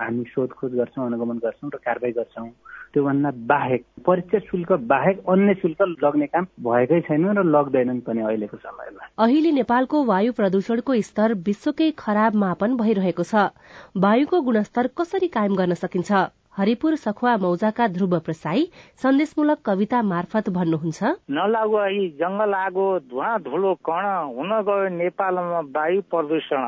हामी 0.00 0.24
सोधखोज 0.34 0.72
गर्छौँ 0.74 1.06
अनुगमन 1.06 1.38
गर्छौँ 1.44 1.70
र 1.74 1.78
कारवाही 1.84 2.12
गर्छौँ 2.12 2.48
त्योभन्दा 2.94 3.30
बाहेक 3.50 3.84
परीक्षा 4.06 4.38
शुल्क 4.38 4.72
बाहेक 4.90 5.22
अन्य 5.28 5.54
शुल्क 5.54 5.80
लग्ने 6.04 6.26
काम 6.26 6.46
भएकै 6.62 7.00
छैन 7.08 7.26
र 7.38 7.42
लग्दैनन् 7.46 8.00
पनि 8.06 8.20
अहिलेको 8.22 8.56
समयमा। 8.56 9.08
अहिले 9.18 9.50
नेपालको 9.52 10.04
वायु 10.04 10.32
प्रदूषणको 10.32 11.00
स्तर 11.02 11.34
विश्वकै 11.42 11.90
खराब 11.98 12.34
मापन 12.36 12.76
भइरहेको 12.76 13.22
छ। 13.22 13.50
वायुको 13.98 14.40
गुणस्तर 14.40 14.86
कसरी 14.94 15.28
कायम 15.34 15.54
गर्न 15.56 15.74
सकिन्छ? 15.74 16.12
हरिपुर 16.54 16.94
सखुवा 16.94 17.36
मौजाका 17.42 17.86
ध्रुव 17.88 18.18
प्रसाई 18.20 18.60
सन्देशमूलक 19.02 19.58
कविता 19.66 20.02
मार्फत 20.02 20.50
भन्नुहुन्छ। 20.54 21.02
नलागु 21.34 21.78
यी 21.90 22.08
जंगल 22.22 22.54
आगो 22.54 22.86
धुवा 23.10 23.36
धुलो 23.42 23.74
कण 23.82 24.06
हुन 24.38 24.52
गयो 24.62 24.88
नेपालमा 24.94 25.60
वायु 25.74 26.00
प्रदूषण। 26.06 26.62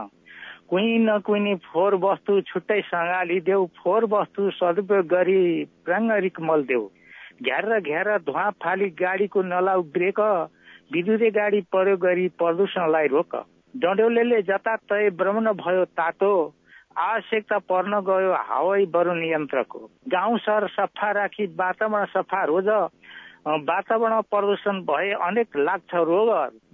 कुही 0.70 0.98
न 0.98 1.18
कुहिनी 1.26 1.54
फोहोर 1.64 1.94
वस्तु 2.02 2.40
छुट्टै 2.48 2.80
सङ्घालिदेऊ 2.86 3.66
फोहोर 3.78 4.04
वस्तु 4.14 4.46
सदुपयोग 4.54 5.06
गरी 5.12 5.38
प्राङ्गरिक 5.86 6.40
मलदेऊ 6.48 6.84
घ्यार 7.42 7.68
घ्यार 7.80 8.08
धुवा 8.26 8.46
फाली 8.64 8.88
गाडीको 9.00 9.42
नलाउ 9.52 9.82
ब्रेक 9.96 10.20
विद्युतीय 10.92 11.30
गाडी 11.38 11.60
प्रयोग 11.74 12.00
गरी 12.06 12.26
प्रदूषणलाई 12.40 13.06
रोक। 13.14 13.36
डडेउले 13.74 14.42
जताततै 14.50 15.08
भ्रमण 15.20 15.52
भयो 15.62 15.84
तातो 16.00 16.32
आवश्यकता 16.96 17.58
पर्न 17.70 18.00
गयो 18.10 18.34
हवाई 18.50 18.84
वरुण 18.94 19.22
यन्त्रको 19.24 19.78
गाउँ 20.12 20.38
सहर 20.44 20.66
सफा 20.74 21.10
राखी 21.18 21.46
वातावरण 21.58 22.04
सफा 22.14 22.44
रोज 22.50 22.68
वातावरण 23.46 24.20
प्रदूषण 24.30 24.78
भए 24.82 25.10
अनेक 25.22 25.56
लाग्छ 25.56 25.94
रोग 26.06 26.28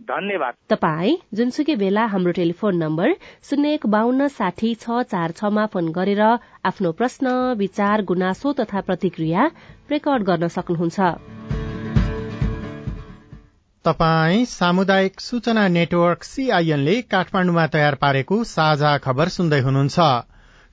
धन्यवाद। 0.08 0.54
तपाई 0.70 1.10
जुनसुकै 1.34 1.74
बेला 1.76 2.04
हाम्रो 2.06 2.32
टेलिफोन 2.32 2.76
नम्बर 2.76 3.12
शून्य 3.44 3.72
एक 3.74 3.86
बान्न 3.86 4.28
साठी 4.32 4.70
छ 4.76 5.02
चार 5.10 5.30
छमा 5.32 5.66
फोन 5.68 5.90
गरेर 5.92 6.22
आफ्नो 6.64 6.92
प्रश्न 6.92 7.34
विचार 7.58 8.02
गुनासो 8.02 8.52
तथा 8.60 8.80
प्रतिक्रिया 8.88 9.44
रेकर्ड 9.90 10.22
गर्न 10.24 10.48
सक्नुहुन्छ। 10.48 11.00
तपाई 13.84 14.44
सामुदायिक 14.46 15.20
सूचना 15.20 15.66
नेटवर्क 15.68 16.24
सीआईएनले 16.24 16.96
काठमाण्डुमा 17.12 17.66
तयार 17.68 17.94
पारेको 18.00 18.42
साझा 18.46 18.96
खबर 19.04 19.28
सुन्दै 19.36 19.60
हुनुहुन्छ। 19.60 20.08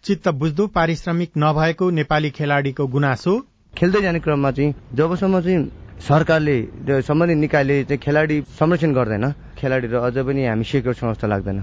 चित्त 0.03 0.27
बुझ्दो 0.39 0.67
पारिश्रमिक 0.75 1.31
नभएको 1.37 1.89
नेपाली 1.99 2.29
खेलाड़ीको 2.31 2.87
गुनासो। 2.87 3.37
खेल्दै 3.73 4.01
जाने 4.01 4.19
क्रममा 4.19 4.51
चाहिँ 4.51 4.73
जबसम्म 4.95 5.39
चाहिँ 5.41 5.59
सरकारले 5.99 7.01
सम्बन्धित 7.01 7.37
निकायले 7.37 7.83
चाहिँ 7.83 7.99
खेलाडी 7.99 8.41
संरक्षण 8.59 8.93
गर्दैन। 8.93 9.31
खेलाडी 9.59 9.87
र 9.87 9.95
अझ 9.99 10.17
पनि 10.25 10.45
हामी 10.45 10.63
सेक्योर 10.63 10.95
छौँ 10.95 11.13
जस्तो 11.13 11.27
लाग्दैन। 11.27 11.59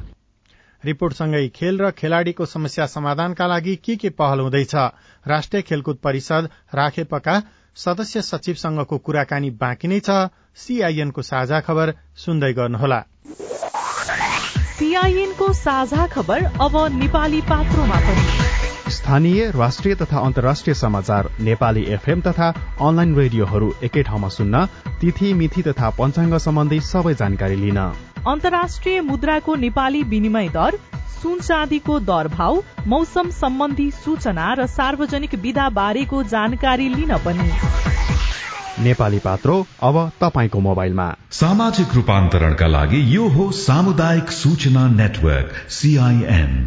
रिपोर्टसँगै 0.85 1.49
खेल 1.51 1.81
र 1.81 1.91
खेलाड़ीको 1.91 2.45
समस्या 2.47 2.87
समाधानका 2.87 3.47
लागि 3.47 3.75
के 3.77 3.97
के 3.97 4.11
पहल 4.13 4.41
हुँदैछ? 4.41 4.75
राष्ट्रिय 5.27 5.63
खेलकुद 5.63 5.97
परिषद 6.05 6.49
राखेपका 6.75 7.35
सदस्य 7.77 8.23
सचिवसँगको 8.23 8.99
कुराकानी 8.99 9.51
बाँकी 9.57 9.89
नै 9.89 10.01
छ। 10.01 10.31
सीआईएनको 10.55 11.23
साझा 11.23 11.61
खबर 11.61 11.95
सुन्दै 12.17 12.53
गर्नुहोला। 12.53 13.01
सीआईएनको 14.79 15.53
साझा 15.55 16.07
खबर 16.07 16.45
अब 16.61 16.75
नेपाली 16.93 17.41
पात्रोमा 17.43 17.99
पनि। 18.01 18.36
स्थानीय 19.07 19.51
राष्ट्रिय 19.51 19.95
तथा 19.95 20.19
अन्तर्राष्ट्रिय 20.19 20.75
समाचार 20.75 21.29
नेपाली 21.41 21.83
एफएम 21.95 22.21
तथा 22.21 22.49
अनलाइन 22.81 23.15
रेडियोहरू 23.15 23.69
एकै 23.83 24.03
ठाउँमा 24.03 24.29
सुन्न 24.29 24.65
तिथि 25.01 25.33
मिथि 25.33 25.63
तथा 25.63 25.91
पञ्चाङ्ग 25.91 26.37
सम्बन्धी 26.37 26.79
सबै 26.81 27.13
जानकारी 27.15 27.57
लिन। 27.57 27.79
अन्तर्राष्ट्रिय 28.27 29.01
मुद्राको 29.01 29.55
नेपाली 29.55 30.03
विनिमय 30.03 30.49
दर 30.49 30.79
सुन 31.13 31.39
चाँदीको 31.41 31.99
दर 32.01 32.29
भाव 32.29 32.63
मौसम 32.87 33.31
सम्बन्धी 33.31 33.91
सूचना 33.99 34.53
र 34.53 34.67
सार्वजनिक 34.67 35.35
विधा 35.41 35.69
बारेको 35.71 36.23
जानकारी 36.25 36.89
लिन 36.89 37.17
पनि। 37.19 37.47
नेपाली 38.85 39.19
पात्रो 39.19 39.61
अब 39.83 40.01
तपाईँको 40.21 40.61
मोबाइलमा। 40.61 41.07
सामाजिक 41.33 41.95
रूपान्तरणका 41.95 42.67
लागि 42.69 43.05
यो 43.17 43.29
हो 43.29 43.51
सामुदायिक 43.61 44.35
सूचना 44.39 44.89
नेटवर्क 44.95 45.55
सीआईएन 45.71 46.59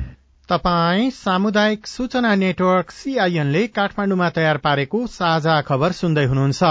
तपाई 0.49 1.09
सामुदायिक 1.11 1.87
सूचना 1.87 2.33
नेटवर्क 2.35 2.91
सीआईएनले 2.91 3.59
काठमाण्डुमा 3.67 4.29
तयार 4.29 4.57
पारेको 4.57 5.01
साझा 5.07 5.57
खबर 5.61 5.91
सुन्दै 5.91 6.23
हुनुहुन्छ। 6.25 6.63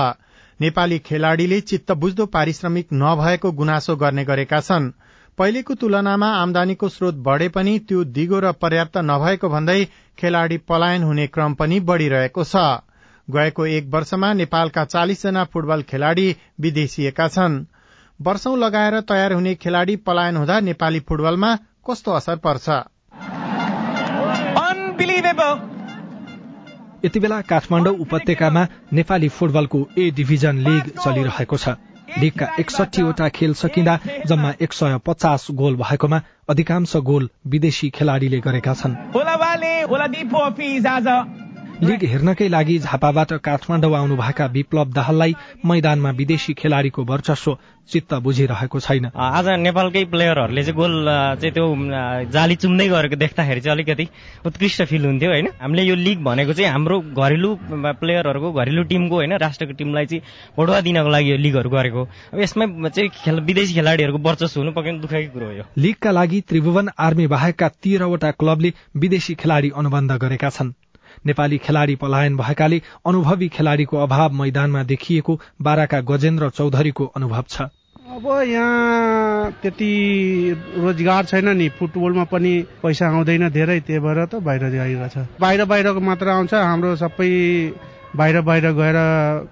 नेपाली 0.61 0.99
खेलाड़ीले 0.99 1.61
चित्त 1.62 1.93
बुझ्दो 1.97 2.27
पारिश्रमिक 2.27 2.88
नभएको 2.95 3.53
गुनासो 3.53 3.97
गर्ने 3.97 4.25
गरेका 4.25 4.61
छन्। 4.61 4.91
पहिलेको 5.38 5.75
तुलनामा 5.75 6.33
आमदानीको 6.38 6.88
स्रोत 6.88 7.23
बढ़े 7.23 7.49
पनि 7.59 7.79
त्यो 7.79 8.03
दिगो 8.19 8.41
र 8.41 8.53
पर्याप्त 8.59 8.99
नभएको 9.05 9.49
भन्दै 9.49 9.79
खेलाड़ी 10.19 10.59
पलायन 10.67 11.03
हुने 11.03 11.27
क्रम 11.29 11.55
पनि 11.55 11.81
बढ़िरहेको 11.87 12.45
छ। 12.45 12.67
गएको 13.29 13.71
एक 13.77 13.95
वर्षमा 13.95 14.33
नेपालका 14.43 14.85
चालिसजना 14.91 15.49
फुटबल 15.55 15.88
खेलाड़ी 15.88 16.29
विदेशिएका 16.61 17.31
छन्। 17.31 17.64
वर्षौं 18.21 18.59
लगाएर 18.59 19.01
तयार 19.07 19.33
हुने 19.33 19.55
खेलाड़ी 19.62 19.97
पलायन 20.05 20.37
हुँदा 20.37 20.61
नेपाली 20.67 21.01
फुटबलमा 21.01 21.57
कस्तो 21.87 22.12
असर 22.12 22.37
पर्छ? 22.43 22.83
यति 27.05 27.21
बेला 27.21 27.41
काठमाडौँ 27.41 27.95
उपत्यकामा 27.99 28.67
नेपाली 28.93 29.29
फुटबलको 29.29 29.87
ए 29.99 30.11
डिभिजन 30.11 30.59
लिग 30.59 30.89
चलिरहेको 30.99 31.57
छ। 31.57 31.75
लिगका 32.19 32.47
एकसठीवटा 32.61 33.29
खेल 33.29 33.55
सकिँदा 33.55 33.99
जम्मा 34.27 34.53
एक 34.61 34.73
सय 34.73 34.99
पचास 35.07 35.47
गोल 35.55 35.77
भएकोमा 35.77 36.21
अधिकांश 36.51 36.97
गोल 37.05 37.29
विदेशी 37.47 37.91
खेलाड़ीले 37.91 38.41
गरेका 38.41 38.75
छन्। 38.75 38.97
लीग 41.79 42.05
हेर्नकै 42.05 42.47
लागि 42.49 42.79
झापाबाट 42.79 43.33
काठमाडौँ 43.38 43.95
आउनुभएका 43.95 44.47
विप्लव 44.51 44.88
दाहाललाई 44.93 45.33
मैदानमा 45.62 46.11
विदेशी 46.11 46.53
खेलाड़ीको 46.59 47.03
वर्चस्व 47.07 47.55
चित्त 47.91 48.14
बुझिरहेको 48.19 48.79
छैन। 48.81 49.05
आज 49.14 49.47
नेपालकै 49.62 50.05
प्लेयरहरूले 50.11 50.62
चाहिँ 50.62 50.75
गोल 50.75 50.95
चाहिँ 51.38 51.53
त्यो 51.55 51.67
जाली 52.35 52.55
चुम्दै 52.59 52.88
गरेको 52.88 53.17
देख्दाखेरि 53.17 53.61
चाहिँ 53.61 53.77
अलिकति 53.77 54.07
उत्कृष्ट 54.47 54.83
फिल 54.91 55.05
हुन्थ्यो 55.07 55.31
होइन? 55.31 55.49
हामीले 55.62 55.83
यो 55.83 55.95
लिग 55.95 56.19
भनेको 56.25 56.53
चाहिँ 56.53 56.71
हाम्रो 56.73 56.99
घरेलु 57.14 57.51
प्लेयरहरूको 57.71 58.53
घरेलु 58.53 58.83
टिमको 58.91 59.14
होइन? 59.14 59.33
राष्ट्रको 59.38 59.73
टिमलाई 59.79 60.07
चाहिँ 60.07 60.23
बढुवा 60.59 60.81
दिनको 60.83 61.09
लागि 61.09 61.31
यो 61.31 61.37
लिगहरू 61.38 61.71
गरेको 61.71 62.03
अब 62.35 62.41
यसमा 62.41 62.88
चाहिँ 62.88 63.11
खेल 63.23 63.41
विदेशी 63.47 63.75
खेलाडीहरूको 63.75 64.19
वर्चस्व 64.29 64.61
हुनु 64.61 64.73
पक्कै 64.75 64.99
दुःखकै 64.99 65.25
कुरो 65.31 65.47
हो 65.47 65.53
यो। 65.53 65.64
लिगका 65.79 66.11
लागि 66.11 66.41
त्रिभुवन 66.43 66.91
आर्मी 66.99 67.27
बाहेकका 67.31 67.69
तेह्रवटा 67.79 68.31
क्लबले 68.35 68.73
विदेशी 68.99 69.35
खेलाडी 69.38 69.71
अनुबन्ध 69.79 70.19
गरेका 70.19 70.51
छन्। 70.51 70.75
नेपाली 71.26 71.59
खेलाड़ी 71.59 71.94
पलायन 71.96 72.37
भएकाले 72.37 72.81
अनुभवी 73.07 73.48
खेलाड़ीको 73.48 73.96
अभाव 73.98 74.33
मैदानमा 74.35 74.83
देखिएको 74.85 75.40
बाराका 75.62 76.00
गजेन्द्र 76.11 76.50
चौधरीको 76.50 77.07
अनुभव 77.16 77.44
छ। 77.48 77.68
अब 78.09 78.26
यहाँ 78.48 79.50
त्यति 79.62 79.90
रोजगार 80.76 81.24
छैन 81.24 81.48
नि 81.57 81.68
फुटबलमा 81.78 82.24
पनि 82.24 82.52
पैसा 82.83 83.09
आउँदैन 83.09 83.48
धेरै 83.50 83.78
त्यही 83.81 84.00
भएर 84.00 84.24
त 84.24 84.35
बाहिर 84.42 84.70
जाइरहेछ 84.70 85.40
बाहिर 85.40 85.64
बाहिरको 85.64 86.00
मात्र 86.00 86.28
आउँछ 86.28 86.54
हाम्रो 86.54 86.94
सबै 86.96 87.31
बाहिर 88.16 88.40
बाहिर 88.40 88.72
गएर 88.72 88.96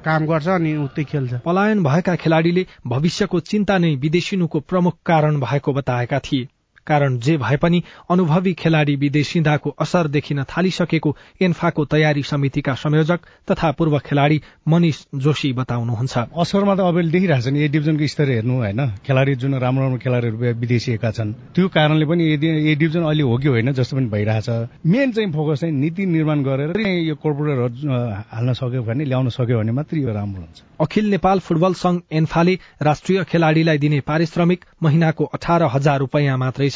काम 0.05 0.27
गर्छ 0.27 0.49
अनि 0.49 0.77
उतै 0.77 1.05
खेल्छ। 1.05 1.35
पलायन 1.45 1.83
भएका 1.85 2.15
खेलाड़ीले 2.17 2.67
भविष्यको 2.87 3.41
चिन्ता 3.43 3.79
नै 3.79 3.95
विदेशिनुको 3.97 4.61
प्रमुख 4.61 4.95
कारण 5.07 5.41
भएको 5.41 5.73
बताएका 5.73 6.19
थिए। 6.19 6.49
कारण 6.87 7.19
जे 7.19 7.37
भए 7.37 7.57
पनि 7.57 7.83
अनुभवी 8.11 8.53
खेलाड़ी 8.55 8.97
विदेशिँदाको 8.97 9.71
असर 9.79 10.09
देखिन 10.09 10.43
थालिसकेको 10.47 11.17
एन्फाको 11.43 11.85
तयारी 11.87 12.23
समितिका 12.25 12.75
संयोजक 12.77 13.21
तथा 13.51 13.71
पूर्व 13.79 13.99
खेलाड़ी 14.07 14.41
मनिष 14.69 15.03
जोशी 15.15 15.53
बताउनुहुन्छ। 15.53 16.17
असरमा 16.37 16.75
त 16.75 16.81
अब 16.81 17.01
देखिरहेको 17.11 17.43
छ 17.43 17.53
नि 17.53 17.61
ए 17.61 17.69
डिभिजनको 17.69 18.07
स्तर 18.07 18.29
हेर्नु 18.31 18.55
होइन। 18.57 18.81
खेलाडी 19.07 19.35
जुन 19.37 19.55
राम्रो 19.57 19.83
राम्रो 19.83 19.99
खेलाडीहरू 19.99 20.37
विदेशिएका 20.61 21.11
छन् 21.11 21.33
त्यो 21.55 21.69
कारणले 21.69 22.07
पनि 22.07 22.25
ए 22.25 22.75
डिभिजन 22.75 23.03
अहिले 23.03 23.23
हो 23.23 23.37
कि 23.37 23.49
होइन 23.49 23.73
जस्तो 23.73 23.97
पनि 23.97 24.07
भइरहेछ 24.07 24.49
मेन 24.87 25.13
चाहिँ 25.13 25.33
फोकस 25.33 25.61
चाहिँ 25.61 25.75
नीति 25.75 26.07
निर्माण 26.07 26.43
गरेर 26.43 26.81
यो 26.81 27.15
कर्पोरेटहरू 27.17 27.91
हाल्न 28.33 28.53
सक्यो 28.53 28.83
भने 28.83 29.05
ल्याउन 29.05 29.29
सक्यो 29.31 29.59
भने 29.59 29.73
मात्रै 29.73 30.01
यो 30.01 30.13
राम्रो 30.13 30.41
हुन्छ। 30.41 30.63
अखिल 30.81 31.11
नेपाल 31.11 31.39
फुटबल 31.41 31.75
संघ 31.75 32.01
एन्फाले 32.13 32.55
राष्ट्रिय 32.83 33.25
खेलाड़ीलाई 33.25 33.79
दिने 33.79 34.01
पारिश्रमिक 34.07 34.65
महिनाको 34.83 35.25
अठार 35.25 35.63
हजार 35.73 35.99
रूपियाँ 35.99 36.37
मात्रै 36.39 36.69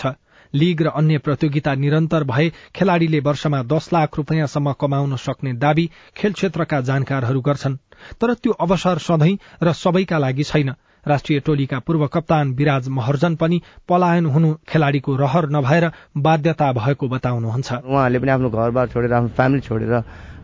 लीग 0.54 0.82
र 0.82 0.88
अन्य 0.94 1.18
प्रतियोगिता 1.18 1.74
निरन्तर 1.74 2.24
भए 2.24 2.50
खेलाड़ीले 2.74 3.20
वर्षमा 3.20 3.62
दस 3.62 3.88
लाख 3.92 4.16
रूपियाँसम्म 4.16 4.72
कमाउन 4.72 5.16
सक्ने 5.16 5.52
दावी 5.54 5.90
खेल 6.16 6.32
क्षेत्रका 6.32 6.80
जानकारहरू 6.80 7.40
गर्छन्। 7.40 7.76
तर 8.20 8.34
त्यो 8.34 8.52
अवसर 8.60 8.98
सधैँ 8.98 9.38
र 9.62 9.72
सबैका 9.72 10.18
लागि 10.18 10.44
छैन। 10.44 10.74
राष्ट्रिय 11.06 11.40
टोलीका 11.40 11.78
पूर्व 11.78 12.06
कप्तान 12.06 12.52
विराज 12.52 12.88
महर्जन 12.88 13.36
पनि 13.36 13.60
पलायन 13.88 14.26
हुनु 14.26 14.54
खेलाड़ीको 14.68 15.16
रहर 15.16 15.48
नभएर 15.48 15.90
बाध्यता 16.16 16.72
भएको 16.72 17.08
बताउनुहुन्छ। 17.08 17.72
उहाँहरूले 17.72 18.18
पनि 18.18 18.30
आफ्नो 18.30 18.50
घरबार 18.50 18.86
छोडेर 18.88 19.12
आफ्नो 19.12 19.28
फ्यामिली 19.28 19.60
छोडेर 19.60 19.94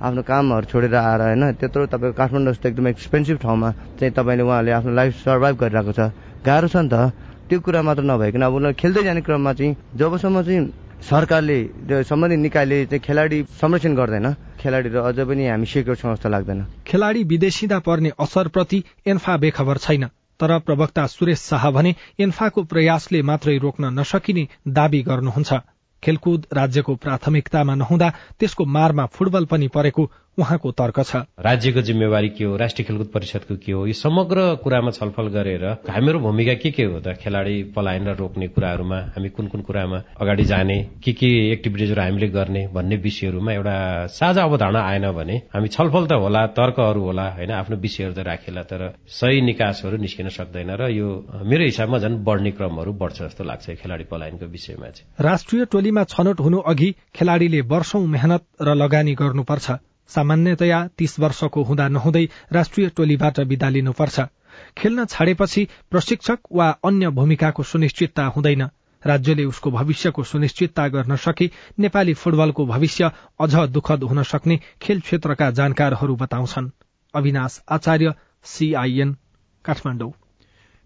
आफ्नो 0.00 0.22
कामहरू 0.22 0.66
छोडेर 0.66 0.94
आएर 0.94 1.20
होइन 1.20 1.52
त्यत्रो 1.60 1.86
तपाईँको 1.92 2.16
काठमाडौँ 2.16 2.52
जस्तो 2.52 2.68
एकदम 2.68 2.88
एक्सपेन्सिभ 2.88 3.36
ठाउँमा 3.36 3.70
चाहिँ 4.00 4.12
तपाईँले 4.16 4.42
उहाँहरूले 4.48 4.72
आफ्नो 4.72 4.92
लाइफ 4.96 5.12
सर्भाइभ 5.24 5.56
गरिरहेको 5.60 5.92
छ। 5.92 6.00
गाह्रो 6.40 6.68
छ 6.68 6.76
नि 6.76 6.88
त। 6.88 7.12
त्यो 7.48 7.60
कुरा 7.60 7.82
मात्र 7.82 8.02
नभइकन 8.02 8.42
अब 8.42 8.54
उनीहरू 8.54 8.74
खेल्दै 8.80 9.02
जाने 9.04 9.20
क्रममा 9.22 9.52
चाहिँ 9.52 9.76
जबसम्म 9.94 10.42
चाहिँ 10.42 10.62
सरकारले 11.02 11.58
सम्बन्धित 12.04 12.40
निकायले 12.40 12.78
चाहिँ 12.86 13.00
खेलाडी 13.00 13.42
संरक्षण 13.60 13.94
गर्दैन 13.94 14.26
खेलाडी 14.60 14.88
र 14.88 14.98
अझ 15.06 15.18
पनि 15.28 15.46
हामी 15.46 15.66
सेक्योर 15.66 15.96
छौँ 15.96 16.14
जस्तो 16.14 16.28
लाग्दैन। 16.28 16.64
खेलाडी 16.86 17.22
विदेशिँदा 17.24 17.78
पर्ने 17.86 18.10
असरप्रति 18.18 18.82
एन्फा 19.06 19.36
बेखबर 19.36 19.78
छैन 19.78 20.04
तर 20.40 20.58
प्रवक्ता 20.66 21.06
सुरेश 21.06 21.40
शाह 21.40 21.70
भने 21.70 21.94
इन्फाको 22.18 22.62
प्रयासले 22.64 23.22
मात्रै 23.22 23.56
रोक्न 23.58 23.84
नसकिने 23.98 24.48
दावी 24.68 25.02
गर्नुहुन्छ। 25.02 25.52
खेलकुद 26.02 26.46
राज्यको 26.52 26.94
प्राथमिकतामा 26.96 27.74
नहुँदा 27.74 28.08
त्यसको 28.40 28.64
मारमा 28.76 29.04
फुटबल 29.06 29.44
पनि 29.44 29.68
परेको 29.68 30.10
उहाँको 30.38 30.70
तर्क 30.72 31.00
छ। 31.00 31.16
राज्यको 31.40 31.80
जिम्मेवारी 31.82 32.28
के 32.28 32.44
हो 32.44 32.56
राष्ट्रिय 32.56 32.86
खेलकुद 32.86 33.08
परिषदको 33.08 33.56
के 33.56 33.72
हो 33.72 33.86
यो 33.86 33.92
समग्र 33.94 34.54
कुरामा 34.64 34.90
छलफल 34.90 35.28
गरेर 35.32 35.64
हाम्रो 35.88 36.18
भूमिका 36.20 36.54
के 36.60 36.70
के 36.70 36.84
हो 36.84 37.00
त 37.00 37.16
खेलाडी 37.16 37.62
पलायन 37.72 38.08
रोक्ने 38.20 38.48
कुराहरूमा 38.52 38.98
हामी 39.16 39.28
कुन 39.32 39.46
कुन 39.48 39.60
कुरामा 39.64 40.02
अगाडि 40.20 40.44
जाने 40.44 40.78
के 41.04 41.12
के 41.12 41.30
एक्टिभिटिजहरू 41.52 42.02
हामीले 42.02 42.28
गर्ने 42.28 42.66
भन्ने 42.74 42.96
विषयहरूमा 43.00 43.52
एउटा 43.52 43.76
साझा 44.12 44.42
अवधारणा 44.42 44.80
आएन 44.82 45.10
भने 45.12 45.36
हामी 45.54 45.68
छलफल 45.68 46.06
त 46.06 46.20
होला 46.20 46.46
तर्कहरू 46.52 47.00
होला 47.00 47.26
होइन 47.40 47.50
आफ्नो 47.56 47.76
विषयहरू 47.80 48.14
त 48.14 48.28
राखेला 48.28 48.62
तर 48.68 48.82
सही 49.08 49.40
निकासहरू 49.40 49.96
निस्किन 49.96 50.28
सक्दैन 50.36 50.70
र 50.76 50.92
यो 50.92 51.08
मेरो 51.48 51.64
हिसाबमा 51.64 51.98
झन् 51.98 52.22
बढ्ने 52.24 52.50
क्रमहरू 52.60 52.92
बढ्छ 52.92 53.22
जस्तो 53.22 53.44
लाग्छ 53.44 53.80
खेलाडी 53.80 54.04
पलायनको 54.12 54.46
विषयमा 54.52 54.88
चाहिँ। 54.92 55.24
राष्ट्रिय 55.24 55.64
टोलीमा 55.72 56.04
छनौट 56.12 56.40
हुनु 56.40 56.58
अघि 56.60 56.94
खेलाड़ीले 57.16 57.60
वर्षौं 57.72 58.06
मेहनत 58.06 58.42
र 58.60 58.74
लगानी 58.74 59.14
गर्नुपर्छ। 59.16 59.70
सामान्यतया 60.10 60.86
तीस 60.98 61.18
वर्षको 61.20 61.62
हुँदा 61.62 61.88
नहुँदै 61.88 62.24
राष्ट्रिय 62.52 62.88
टोलीबाट 62.96 63.40
विदा 63.42 63.68
लिनुपर्छ। 63.68 64.20
खेल्न 64.78 65.04
छाडेपछि 65.04 65.66
प्रशिक्षक 65.90 66.38
वा 66.52 66.68
अन्य 66.84 67.08
भूमिकाको 67.10 67.62
सुनिश्चितता 67.62 68.24
हुँदैन। 68.26 68.68
राज्यले 69.02 69.44
उसको 69.44 69.70
भविष्यको 69.70 70.22
सुनिश्चितता 70.24 70.86
गर्न 70.88 71.16
सके 71.16 71.50
नेपाली 71.78 72.14
फुटबलको 72.14 72.66
भविष्य 72.66 73.10
अझ 73.40 73.54
दुखद 73.70 74.02
हुन 74.02 74.22
सक्ने 74.22 74.60
खेल 74.82 75.00
क्षेत्रका 75.00 75.50
जानकारहरू 75.50 76.16
बताउँछन्। 76.16 76.70
अविनाश 77.14 77.60
आचार्य 77.68 78.14
सीआईएन 78.44 79.16
काठमाडौँ। 79.64 80.12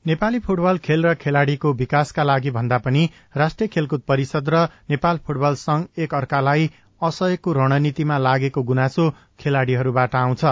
नेपाली 0.04 0.38
फुटबल 0.38 0.78
खेल 0.78 1.06
र 1.06 1.14
खेलाड़ीको 1.14 1.72
विकासका 1.72 2.22
लागि 2.22 2.50
भन्दा 2.50 2.78
पनि 2.78 3.08
राष्ट्रिय 3.36 3.68
खेलकुद 3.68 4.00
परिषद 4.00 4.48
र 4.48 4.66
नेपाल 4.90 5.18
फुटबल 5.18 5.54
संघ 5.54 5.84
एक 5.98 6.14
अर्कालाई 6.14 6.70
असहयोगको 7.02 7.52
रणनीतिमा 7.52 8.18
लागेको 8.18 8.62
गुनासो 8.62 9.04
खेलाड़ीहरूबाट 9.40 10.14
आउँछ। 10.16 10.44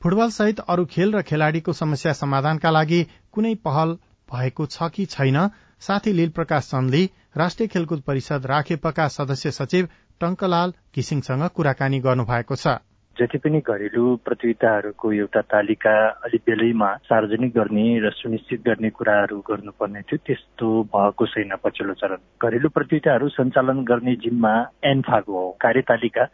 फुटबल 0.00 0.30
सहित 0.30 0.60
अरू 0.68 0.84
खेल 0.86 1.14
र 1.14 1.22
खेलाड़ीको 1.22 1.72
समस्या 1.74 2.12
समाधानका 2.12 2.70
लागि 2.70 3.00
कुनै 3.32 3.54
पहल 3.64 3.94
भएको 4.28 4.66
छ 4.66 4.90
कि 4.94 5.06
छैन 5.06 5.38
साथै 5.82 6.12
लील 6.12 6.30
प्रकाश 6.30 6.68
चन्दले 6.70 7.02
राष्ट्रिय 7.36 7.68
खेलकुद 7.68 8.00
परिषद 8.02 8.46
राखेपका 8.46 9.08
सदस्य 9.14 9.50
सचिव 9.52 9.88
टंकलाल 10.20 10.72
घिसिङसँग 10.96 11.48
कुराकानी 11.54 11.98
गर्नुभएको 12.00 12.56
छ। 12.56 12.76
जति 13.18 13.38
पनि 13.38 13.60
घरेलु 13.60 14.16
प्रतियोगिताहरूको 14.24 15.12
एउटा 15.12 15.40
तालिका 15.40 15.92
अलिक 16.24 16.42
बेलैमा 16.46 16.88
सार्वजनिक 17.08 17.52
गर्ने 17.54 17.84
र 18.04 18.10
सुनिश्चित 18.10 18.60
गर्ने 18.60 18.90
कुराहरू 18.90 19.38
गर्नुपर्ने 19.40 20.00
थियो 20.00 20.18
त्यस्तो 20.26 20.68
भएको 20.92 21.26
छैन 21.26 21.56
पछिल्लो 21.64 21.94
चरण। 21.94 22.20
घरेलु 22.42 22.68
प्रतियोगिताहरू 22.68 23.28
सञ्चालन 23.28 23.84
गर्ने 23.84 24.14
जिम्मा 24.20 24.52
एन्फाको 24.84 25.32
हो 25.32 25.56
कार्यतालिका। 25.60 26.24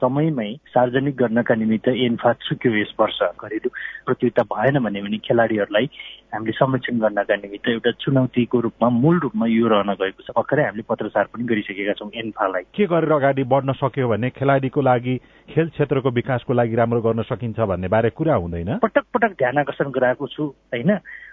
समयमै 0.00 0.50
सार्वजनिक 0.74 1.16
गर्नका 1.16 1.54
निमित्त 1.54 1.88
एन्फा 1.88 2.32
चुक्यो 2.46 2.72
यस 2.72 2.94
वर्ष 3.00 3.18
घरेलु 3.36 3.68
प्रतियोगिता 4.06 4.42
भएन 4.54 4.78
भने 4.84 5.02
पनि 5.02 5.18
खेलाडीहरूलाई 5.24 5.86
हामीले 6.34 6.52
संरक्षण 6.52 6.98
गर्नका 6.98 7.36
निमित्त 7.36 7.68
एउटा 7.68 7.90
चुनौतीको 8.00 8.60
रूपमा 8.60 8.88
मूल 8.88 9.18
रूपमा 9.18 9.46
यो 9.46 9.66
रहन 9.68 9.94
गएको 10.00 10.22
छ। 10.22 10.30
भर्खरै 10.36 10.64
हामीले 10.64 10.84
पत्रचार 10.88 11.24
पनि 11.34 11.44
गरिसकेका 11.44 11.92
छौँ 11.92 12.10
एन्फालाई 12.14 12.62
के 12.74 12.86
गरेर 12.86 13.12
अगाडि 13.12 13.44
बढ्न 13.44 13.72
सक्यो 13.82 14.08
भने 14.08 14.30
खेलाडीको 14.30 14.80
लागि 14.80 15.16
खेल 15.48 15.68
क्षेत्रको 15.68 16.10
विकासको 16.10 16.52
लागि 16.54 16.74
राम्रो 16.74 17.00
गर्न 17.00 17.22
सकिन्छ 17.26 17.58
भन्ने 17.60 17.88
बारे 17.88 18.10
कुरा 18.10 18.34
हुँदैन? 18.34 18.78
पटक 18.78 19.04
पटक 19.14 19.32
ध्यान 19.38 19.58
आकर्षण 19.58 19.90
गराएको 19.90 20.26
छु 20.26 20.44
होइन? 20.74 20.90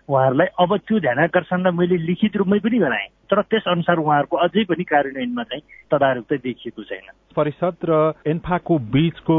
उहाँहरूलाई 0.10 0.48
अब 0.60 0.76
त्यो 0.78 1.00
ध्यान 1.00 1.20
आकर्षणलाई 1.20 1.72
मैले 1.72 1.98
लिखित 1.98 2.36
रूपमै 2.38 2.60
पनि 2.60 2.78
गराएँ। 2.80 3.08
तर 3.28 3.42
त्यस 3.42 3.64
अनुसार 3.68 3.98
उहाँहरूको 3.98 4.38
अझै 4.38 4.64
पनि 4.64 4.84
कार्यान्वयनमा 4.84 5.44
चाहिँ 5.44 5.64
तदारुकता 5.92 6.36
देखिएको 6.36 6.84
छैन। 6.84 7.08
परिषद 7.36 7.76
र 7.84 8.14
एन्फाको 8.28 8.78
बीचको 8.80 9.38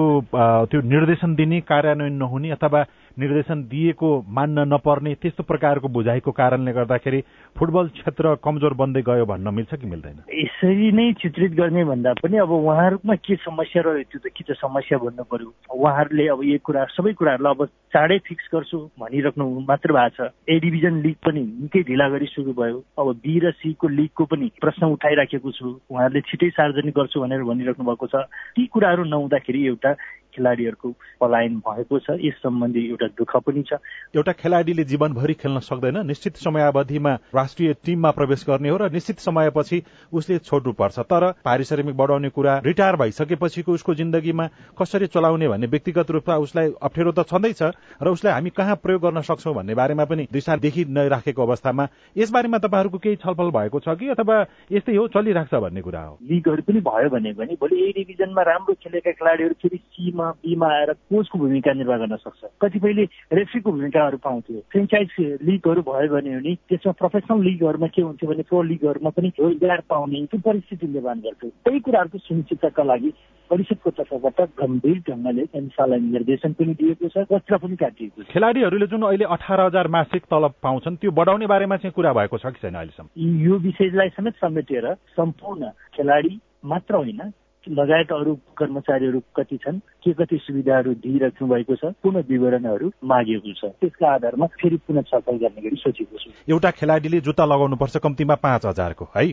त्यो 0.68 0.80
निर्देशन 0.84 1.34
दिने 1.34 1.60
कार्यान्वयन 1.64 2.12
नहुने 2.12 2.50
अथवा 2.50 2.82
निर्देशन 3.18 3.62
दिएको 3.68 4.08
मान्न 4.28 4.64
नपर्ने 4.72 5.14
त्यस्तो 5.22 5.42
प्रकारको 5.42 5.88
बुझाइको 5.88 6.30
कारणले 6.32 6.72
गर्दाखेरि 6.72 7.20
फुटबल 7.58 7.86
क्षेत्र 7.98 8.34
कमजोर 8.44 8.74
बन्दै 8.80 9.02
गयो 9.02 9.26
भन्न 9.26 9.54
मिल्छ 9.54 9.74
कि 9.74 9.86
मिल्दैन? 9.86 10.16
यसरी 10.30 10.90
नै 10.92 11.12
चित्रित 11.18 11.52
गर्ने 11.58 11.84
भन्दा 11.84 12.12
पनि 12.22 12.36
अब 12.38 12.50
उहाँहरूमा 12.50 13.14
के 13.26 13.36
समस्या 13.42 13.82
रह्यो 13.82 14.02
त्यो 14.10 14.20
त 14.22 14.32
के 14.32 14.44
त 14.46 14.56
समस्या 14.58 14.98
भन्नु 14.98 15.24
पर्यो? 15.26 15.50
उहाँहरूले 15.74 16.26
अब 16.28 16.40
यो 16.44 16.58
कुरा 16.62 16.84
सबै 16.94 17.12
कुराहरूलाई 17.18 17.54
अब 17.54 17.64
चाँडै 17.90 18.18
फिक्स 18.28 18.48
गर्छु 18.54 18.78
भनिराख्नु 19.00 19.44
मात्र 19.66 19.92
भएको 19.92 20.14
छ। 20.14 20.30
ए 20.48 20.58
डिभिजन 20.62 21.02
लिग 21.02 21.16
पनि 21.26 21.42
निकै 21.66 21.82
ढिला 21.88 22.08
गरी 22.08 22.26
सुरु 22.30 22.52
भयो। 22.54 22.78
अब 22.98 23.06
बी 23.24 23.34
र 23.42 23.50
सीको 23.58 23.88
लिगको 23.88 24.24
पनि 24.30 24.50
प्रश्न 24.60 24.86
उठाइराखेको 24.94 25.50
छु। 25.58 25.66
उहाँहरूले 25.90 26.20
छिटै 26.30 26.50
सार्वजनिक 26.54 26.94
गर्छु 26.94 27.20
भनेर 27.20 27.42
भनिराख्नु 27.42 27.84
भएको 27.84 28.06
छ। 28.06 28.14
ती 28.54 28.66
कुराहरू 28.70 29.04
नहुँदाखेरि 29.04 29.66
एउटा 29.66 29.90
खेलाडीहरूको 30.38 30.88
पलायन 31.20 31.58
भएको 31.66 31.98
छ। 31.98 32.16
यस 32.22 32.38
सम्बन्धी 32.38 32.86
एउटा 32.88 33.06
दुःख 33.18 33.36
पनि 33.42 33.62
छ। 33.66 33.82
एउटा 34.14 34.32
खेलाडीले 34.38 34.84
जीवनभरि 34.86 35.34
खेल्न 35.34 35.58
सक्दैन। 35.60 36.06
निश्चित 36.06 36.36
समयावधिमा 36.38 37.12
राष्ट्रिय 37.34 37.72
टिममा 37.84 38.10
प्रवेश 38.10 38.44
गर्ने 38.48 38.68
हो 38.68 38.76
र 38.76 38.90
निश्चित 38.92 39.18
समयपछि 39.18 39.82
उसले 40.12 40.38
छोड्नु 40.38 40.72
पर्छ 40.72 40.98
तर 41.10 41.30
पारिश्रमिक 41.44 41.96
बढाउने 41.96 42.28
कुरा 42.28 42.58
रिटायर 42.64 42.96
भइसकेपछिको 42.96 43.72
उसको 43.72 43.94
जिन्दगीमा 43.94 44.46
कसरी 44.78 45.06
चलाउने 45.08 45.48
भन्ने 45.48 45.66
व्यक्तिगत 45.66 46.10
रूपमा 46.10 46.36
उसलाई 46.38 46.72
अप्ठ्यारो 46.80 47.12
त 47.12 47.26
छँदैछ 47.26 47.62
र 48.02 48.08
उसलाई 48.08 48.32
हामी 48.32 48.50
कहाँ 48.50 48.76
प्रयोग 48.78 49.02
गर्न 49.02 49.20
सक्छौँ 49.22 49.54
भन्ने 49.54 49.74
बारेमा 49.74 50.04
पनि 50.04 50.26
दिशा 50.32 50.56
देखि 50.56 50.84
नराखेको 50.88 51.42
अवस्थामा 51.42 51.88
यसबारेमा 52.16 52.58
तपाईँहरूको 52.58 52.98
केही 52.98 53.16
छलफल 53.16 53.50
भएको 53.50 53.80
छ 53.80 53.96
कि 53.98 54.08
अथवा 54.14 54.36
यस्तै 54.72 54.96
हो 54.96 55.08
चलिरहेको 55.08 55.50
छ 55.50 55.60
भन्ने 55.60 55.82
कुरा 55.82 56.02
हो? 56.02 56.18
लिगहरू 56.22 56.62
पनि 56.62 56.80
भयो 56.80 57.08
भने 57.10 57.32
भोलि 57.60 57.76
ए 57.82 57.92
डिभिजनमा 57.96 58.42
राम्रो 58.42 58.74
खेलेका 58.82 59.12
खेलाडीहरू 59.12 59.54
फेरि 59.62 59.76
सीमा 59.76 60.27
बीमा 60.30 60.68
आएर 60.68 60.92
कोचको 60.92 61.38
भूमिका 61.38 61.72
निर्वाह 61.72 61.98
गर्न 61.98 62.16
सक्छ। 62.16 62.44
कतिपयले 62.62 63.04
रेफ्रीको 63.32 63.70
भूमिकाहरू 63.72 64.18
पाउँथ्यो। 64.18 64.60
फ्रेन्चाइज 64.72 65.08
लिगहरू 65.42 65.82
भयो 65.82 66.08
भने 66.14 66.30
पनि 66.38 66.54
त्यसमा 66.68 66.92
प्रोफेसनल 66.92 67.42
लिगहरूमा 67.44 67.86
के 67.86 68.02
हुन्थ्यो 68.02 68.30
भने 68.30 68.42
प्रो 68.42 68.62
लिगहरूमा 68.62 69.10
पनि 69.10 69.28
रोजगार 69.40 69.82
पाउने 69.88 70.24
त्यो 70.26 70.40
परिस्थिति 70.40 70.86
निर्माण 70.86 71.18
गर्थ्यो। 71.20 71.50
त्यही 71.50 71.80
कुराहरूको 71.80 72.18
सुनिश्चितताका 72.18 72.82
लागि 72.82 73.12
परिषदको 73.50 73.90
तर्फबाट 73.90 74.40
गम्भीर 74.60 74.98
ढङ्गले 75.08 75.42
एन्सालाई 75.56 76.00
निर्देशन 76.00 76.52
पनि 76.52 76.74
दिएको 76.74 77.08
छ 77.08 77.24
पत्र 77.30 77.56
पनि 77.56 77.76
काटिएको 77.76 78.22
छ। 78.22 78.26
खेलाडीहरूले 78.28 78.86
जुन 78.86 79.02
अहिले 79.02 79.24
अठार 79.24 79.60
हजार 79.60 79.88
मासिक 79.88 80.22
तलब 80.30 80.54
पाउँछन् 80.62 80.96
त्यो 80.96 81.10
बढाउने 81.10 81.46
बारेमा 81.46 81.76
चाहिँ 81.76 81.92
कुरा 81.92 82.12
भएको 82.12 82.38
छ 82.38 82.52
कि 82.52 82.60
छैन 82.62 82.74
अहिलेसम्म? 82.74 83.08
यो 83.16 83.54
विषयलाई 83.58 84.08
समेत 84.08 84.34
समेटेर 84.36 84.94
सम्पूर्ण 85.16 85.70
खेलाडी 85.96 86.38
मात्र 86.64 86.94
होइन 86.94 87.32
लगायत 87.66 88.12
अरू 88.12 88.34
कर्मचारीहरू 88.56 89.20
कति 89.36 89.56
छन् 89.56 89.78
के 90.08 90.12
कति 90.16 90.36
सुविधाहरू 90.40 90.94
दिइराख्नु 91.04 91.48
भएको 91.48 91.76
छ 91.76 91.92
पुनः 92.02 92.24
विवरणहरू 92.28 92.90
मागिएको 93.04 93.52
छ। 93.52 93.72
त्यसका 93.76 94.14
आधारमा 94.14 94.46
फेरि 94.56 94.76
पुनः 94.88 95.02
छलफल 95.12 95.36
गर्ने 95.36 95.60
गरी 95.60 95.76
सोचेको 95.76 96.16
छु। 96.16 96.30
एउटा 96.48 96.70
खेलाडीले 96.80 97.20
जुत्ता 97.20 97.44
लगाउनुपर्छ 97.44 97.96
कम्तीमा 98.00 98.34
पाँच 98.40 98.66
हजारको 98.66 99.08
है? 99.16 99.24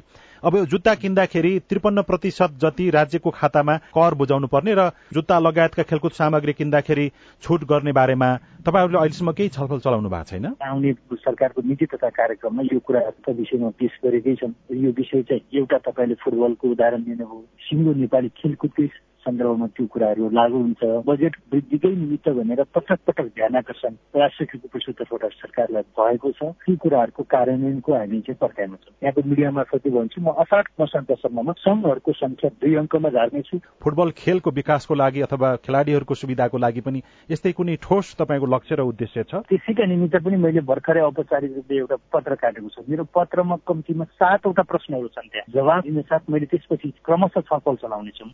अब 0.44 0.56
यो 0.56 0.66
जुत्ता 0.68 0.94
किन्दाखेरि 0.96 1.52
त्रिपन्न 1.70 2.02
प्रतिशत 2.02 2.60
जति 2.62 2.90
राज्यको 2.90 3.30
खातामा 3.32 3.76
कर 3.96 4.14
बुझाउनु 4.14 4.48
पर्ने 4.48 4.74
र 4.76 4.90
जुत्ता 5.14 5.40
लगायतका 5.40 5.84
खेलकुद 5.90 6.12
सामग्री 6.12 6.54
किन्दाखेरि 6.54 7.08
छुट 7.44 7.64
गर्ने 7.66 7.92
बारेमा 7.96 8.30
तपाईँहरूले 8.66 9.00
अहिलेसम्म 9.00 9.32
केही 9.32 9.50
छलफल 9.56 9.80
चलाउनु 9.80 10.10
भएको 10.10 10.30
छैन? 10.30 10.46
आउने 10.62 10.92
सरकारको 11.16 11.62
नीति 11.62 11.86
तथा 11.86 12.10
कार्यक्रममा 12.10 12.62
यो 12.74 12.80
कुराहरूका 12.80 13.32
विषयमा 13.32 13.70
पेश 13.80 13.94
गरेकै 14.04 14.36
छन्। 14.36 14.54
यो 14.76 14.92
विषय 14.92 15.22
चाहिँ 15.24 15.42
एउटा 15.56 15.78
तपाईँले 15.88 16.16
फुटबलको 16.22 16.66
उदाहरण 16.68 17.02
दिनुभयो 17.04 17.42
सिङ्गो 17.66 17.94
नेपाली 18.04 18.30
खेलकुदकै 18.38 18.88
सन्दर्भमा 19.26 19.68
त्यो 19.76 19.86
कुराहरू 19.86 20.30
लागू 20.30 20.58
हुन्छ। 20.58 20.82
बजेट 21.08 21.36
वृद्धिकै 21.54 21.92
निमित्त 21.96 22.30
भनेर 22.30 22.64
पटक 22.76 23.00
पटक 23.08 23.26
ध्यान 23.36 23.56
आकर्षण 23.56 23.94
राष्ट्रिय 24.16 24.48
खेलकुद 24.52 24.70
परिषद 24.72 24.96
तर्फबाट 25.00 25.34
सरकारलाई 25.42 25.84
भएको 25.98 26.32
छ। 26.32 26.52
ती 26.66 26.76
कुराहरूको 26.76 27.24
कार्यान्वयनको 27.36 27.94
हामी 27.94 28.20
चाहिँ 28.22 28.38
पर्खाइमा 28.42 28.76
छौँ। 28.76 28.94
यहाँको 29.04 29.22
मिडिया 29.30 29.52
मार्फत 29.52 29.88
भन्छु 29.88 30.22
म 30.22 30.34
असाठ 30.44 30.66
मसान्तसम्ममा 30.82 31.54
सङ्घहरूको 31.66 32.12
संख्या 32.14 32.50
दुई 32.62 32.76
अङ्कमा 32.76 33.10
झार्नेछु। 33.10 33.58
फुटबल 33.82 34.10
खेलको 34.18 34.50
विकासको 34.52 34.94
लागि 34.96 35.22
अथवा 35.28 35.50
खेलाडीहरूको 35.66 36.14
सुविधाको 36.16 36.58
लागि 36.58 36.82
पनि 36.82 37.00
यस्तै 37.30 37.52
कुनै 37.52 37.76
ठोस 37.82 38.16
तपाईँको 38.20 38.46
लक्ष्य 38.46 38.76
र 38.76 38.82
उद्देश्य 38.86 39.24
छ? 39.24 39.42
त्यसैका 39.50 39.86
निमित्त 39.86 40.16
पनि 40.26 40.38
मैले 40.38 40.62
भर्खरै 40.62 41.02
औपचारिक 41.02 41.52
रूपले 41.56 41.78
एउटा 41.78 41.98
पत्र 42.14 42.36
काटेको 42.36 42.70
छु। 42.70 42.82
मेरो 42.90 43.04
पत्रमा 43.16 43.56
कम्तीमा 43.68 44.06
सातवटा 44.20 44.64
प्रश्नहरू 44.64 45.08
छन् 45.08 45.30
त्यहाँ। 45.30 45.52
जवाब 45.56 45.82
दिन 45.84 46.02
साथ 46.02 46.30
मैले 46.30 46.46
त्यसपछि 46.46 46.94
क्रमशः 47.06 47.42
छलफल 47.42 47.76
चलाउनेछु 47.82 48.26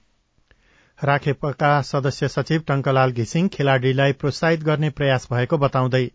राखेपका 1.04 1.70
सदस्य 1.82 2.28
सचिव 2.28 2.64
टंकलाल 2.68 3.12
घिसिङ 3.14 3.48
खेलाड़ीलाई 3.50 4.14
प्रोत्साहित 4.16 4.64
गर्ने 4.64 4.90
प्रयास 5.02 5.28
भएको 5.32 5.58
बताउँदै 5.58 6.08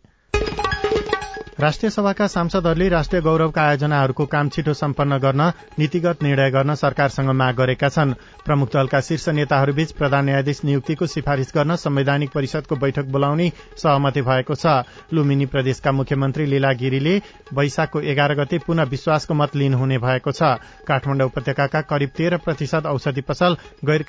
राष्ट्रिय 1.58 1.90
सभाका 1.90 2.26
सांसदहरूले 2.26 2.88
राष्ट्रिय 2.88 3.20
गौरवका 3.22 3.62
आयोजनाहरूको 3.62 4.24
काम 4.26 4.48
छिटो 4.48 4.72
सम्पन्न 4.74 5.16
गर्न 5.18 5.40
नीतिगत 5.78 6.22
निर्णय 6.22 6.50
गर्न 6.52 6.74
सरकारसँग 6.74 7.30
माग 7.32 7.54
गरेका 7.56 7.88
छन्। 7.88 8.12
प्रमुख 8.44 8.68
दलका 8.72 9.00
शीर्ष 9.00 9.28
नेताहरूबीच 9.28 9.92
प्रधान 9.92 10.24
न्यायाधीश 10.24 10.60
नियुक्तिको 10.64 11.06
सिफारिश 11.06 11.52
गर्न 11.56 11.76
संवैधानिक 11.76 12.30
परिषदको 12.34 12.76
बैठक 12.76 13.04
बोलाउने 13.08 13.48
सहमति 13.76 14.22
भएको 14.22 14.54
छ। 14.54 14.66
लुम्बिनी 15.08 15.46
प्रदेशका 15.46 15.92
मुख्यमन्त्री 15.92 16.46
लीला 16.46 16.72
गिरीले 16.76 17.16
वैशाखको 17.52 18.00
एघार 18.02 18.34
गते 18.36 18.58
पुनः 18.66 18.84
विश्वासको 18.92 19.34
मत 19.34 19.56
लिनुहुने 19.56 19.98
भएको 19.98 20.32
छ। 20.32 20.60
काठमाडौँ 20.84 21.26
उपत्यकाका 21.26 21.80
करिब 21.88 22.10
तेह्र 22.16 22.36
प्रतिशत 22.44 22.86
औषधि 22.86 23.20
पसल 23.24 23.56
गैर 23.84 24.02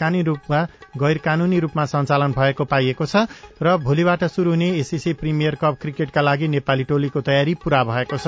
कानूनी 1.23 1.59
रूपमा 1.59 1.85
सञ्चालन 1.85 2.31
भएको 2.33 2.65
पाइएको 2.67 3.05
छ 3.05 3.25
र 3.63 3.77
भोलिबाट 3.79 4.23
शुरू 4.35 4.51
हुने 4.51 4.69
एसीसी 4.79 5.13
प्रिमियर 5.15 5.55
कप 5.55 5.79
क्रिकेटका 5.81 6.21
लागि 6.21 6.47
नेपाली 6.49 6.83
टोलीको 6.83 7.21
पूरा 7.45 7.83
भएको 7.83 8.17
छ। 8.17 8.27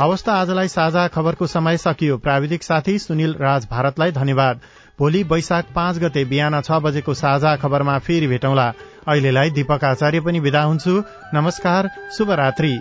हवस् 0.00 0.28
आजलाई 0.28 0.68
साझा 0.68 1.08
खबरको 1.08 1.46
समय 1.46 1.76
सकियो। 1.76 2.18
प्राविधिक 2.18 2.62
साथी 2.62 2.98
सुनिल 2.98 3.36
राज 3.40 3.66
भारतलाई 3.70 4.12
धन्यवाद। 4.12 4.60
भोलि 4.98 5.22
वैशाख 5.22 5.64
पाँच 5.74 5.98
गते 5.98 6.24
बिहान 6.24 6.60
छ 6.60 6.70
बजेको 6.70 7.14
साझा 7.14 7.56
खबरमा 7.56 7.98
फेरि 7.98 8.26
भेटौँला। 8.26 8.72
अहिलेलाई 9.08 9.50
दीपक 9.50 9.84
आचार्य 9.84 10.20
पनि 10.20 10.40
विदा 10.40 10.62
हुन्छु। 10.62 11.02
नमस्कार 11.34 11.90
शुभरात्री। 12.18 12.80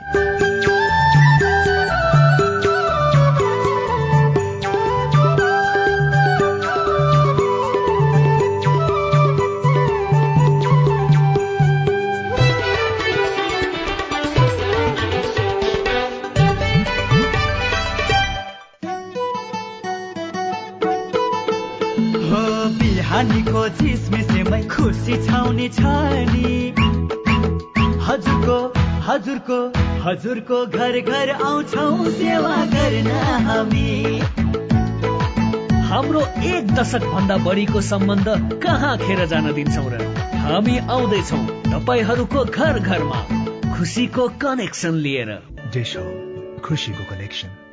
हजुरको 28.07 28.57
हजुरको 29.07 29.59
हजुरको 30.03 30.65
घर 30.65 30.99
घर 30.99 31.29
आउँछौ 31.29 32.09
सेवा 32.11 32.65
गर्न 32.65 33.07
हामी। 33.47 34.19
हाम्रो 35.87 36.21
एक 36.43 36.71
दशक 36.71 37.03
भन्दा 37.03 37.37
बढीको 37.37 37.81
सम्बन्ध 37.81 38.27
कहाँ 38.63 38.97
खेर 38.97 39.25
जान 39.25 39.53
दिन्छौ 39.53 39.83
र 39.87 40.01
हामी 40.37 40.77
आउँदैछौ 40.77 41.37
तपाईँहरूको 41.71 42.45
घर 42.45 42.79
घरमा 42.79 43.21
खुसीको 43.77 44.27
कनेक्सन 44.27 44.93
लिएर। 44.93 45.31
खुसीको 46.63 47.03
कनेक्सन। 47.03 47.66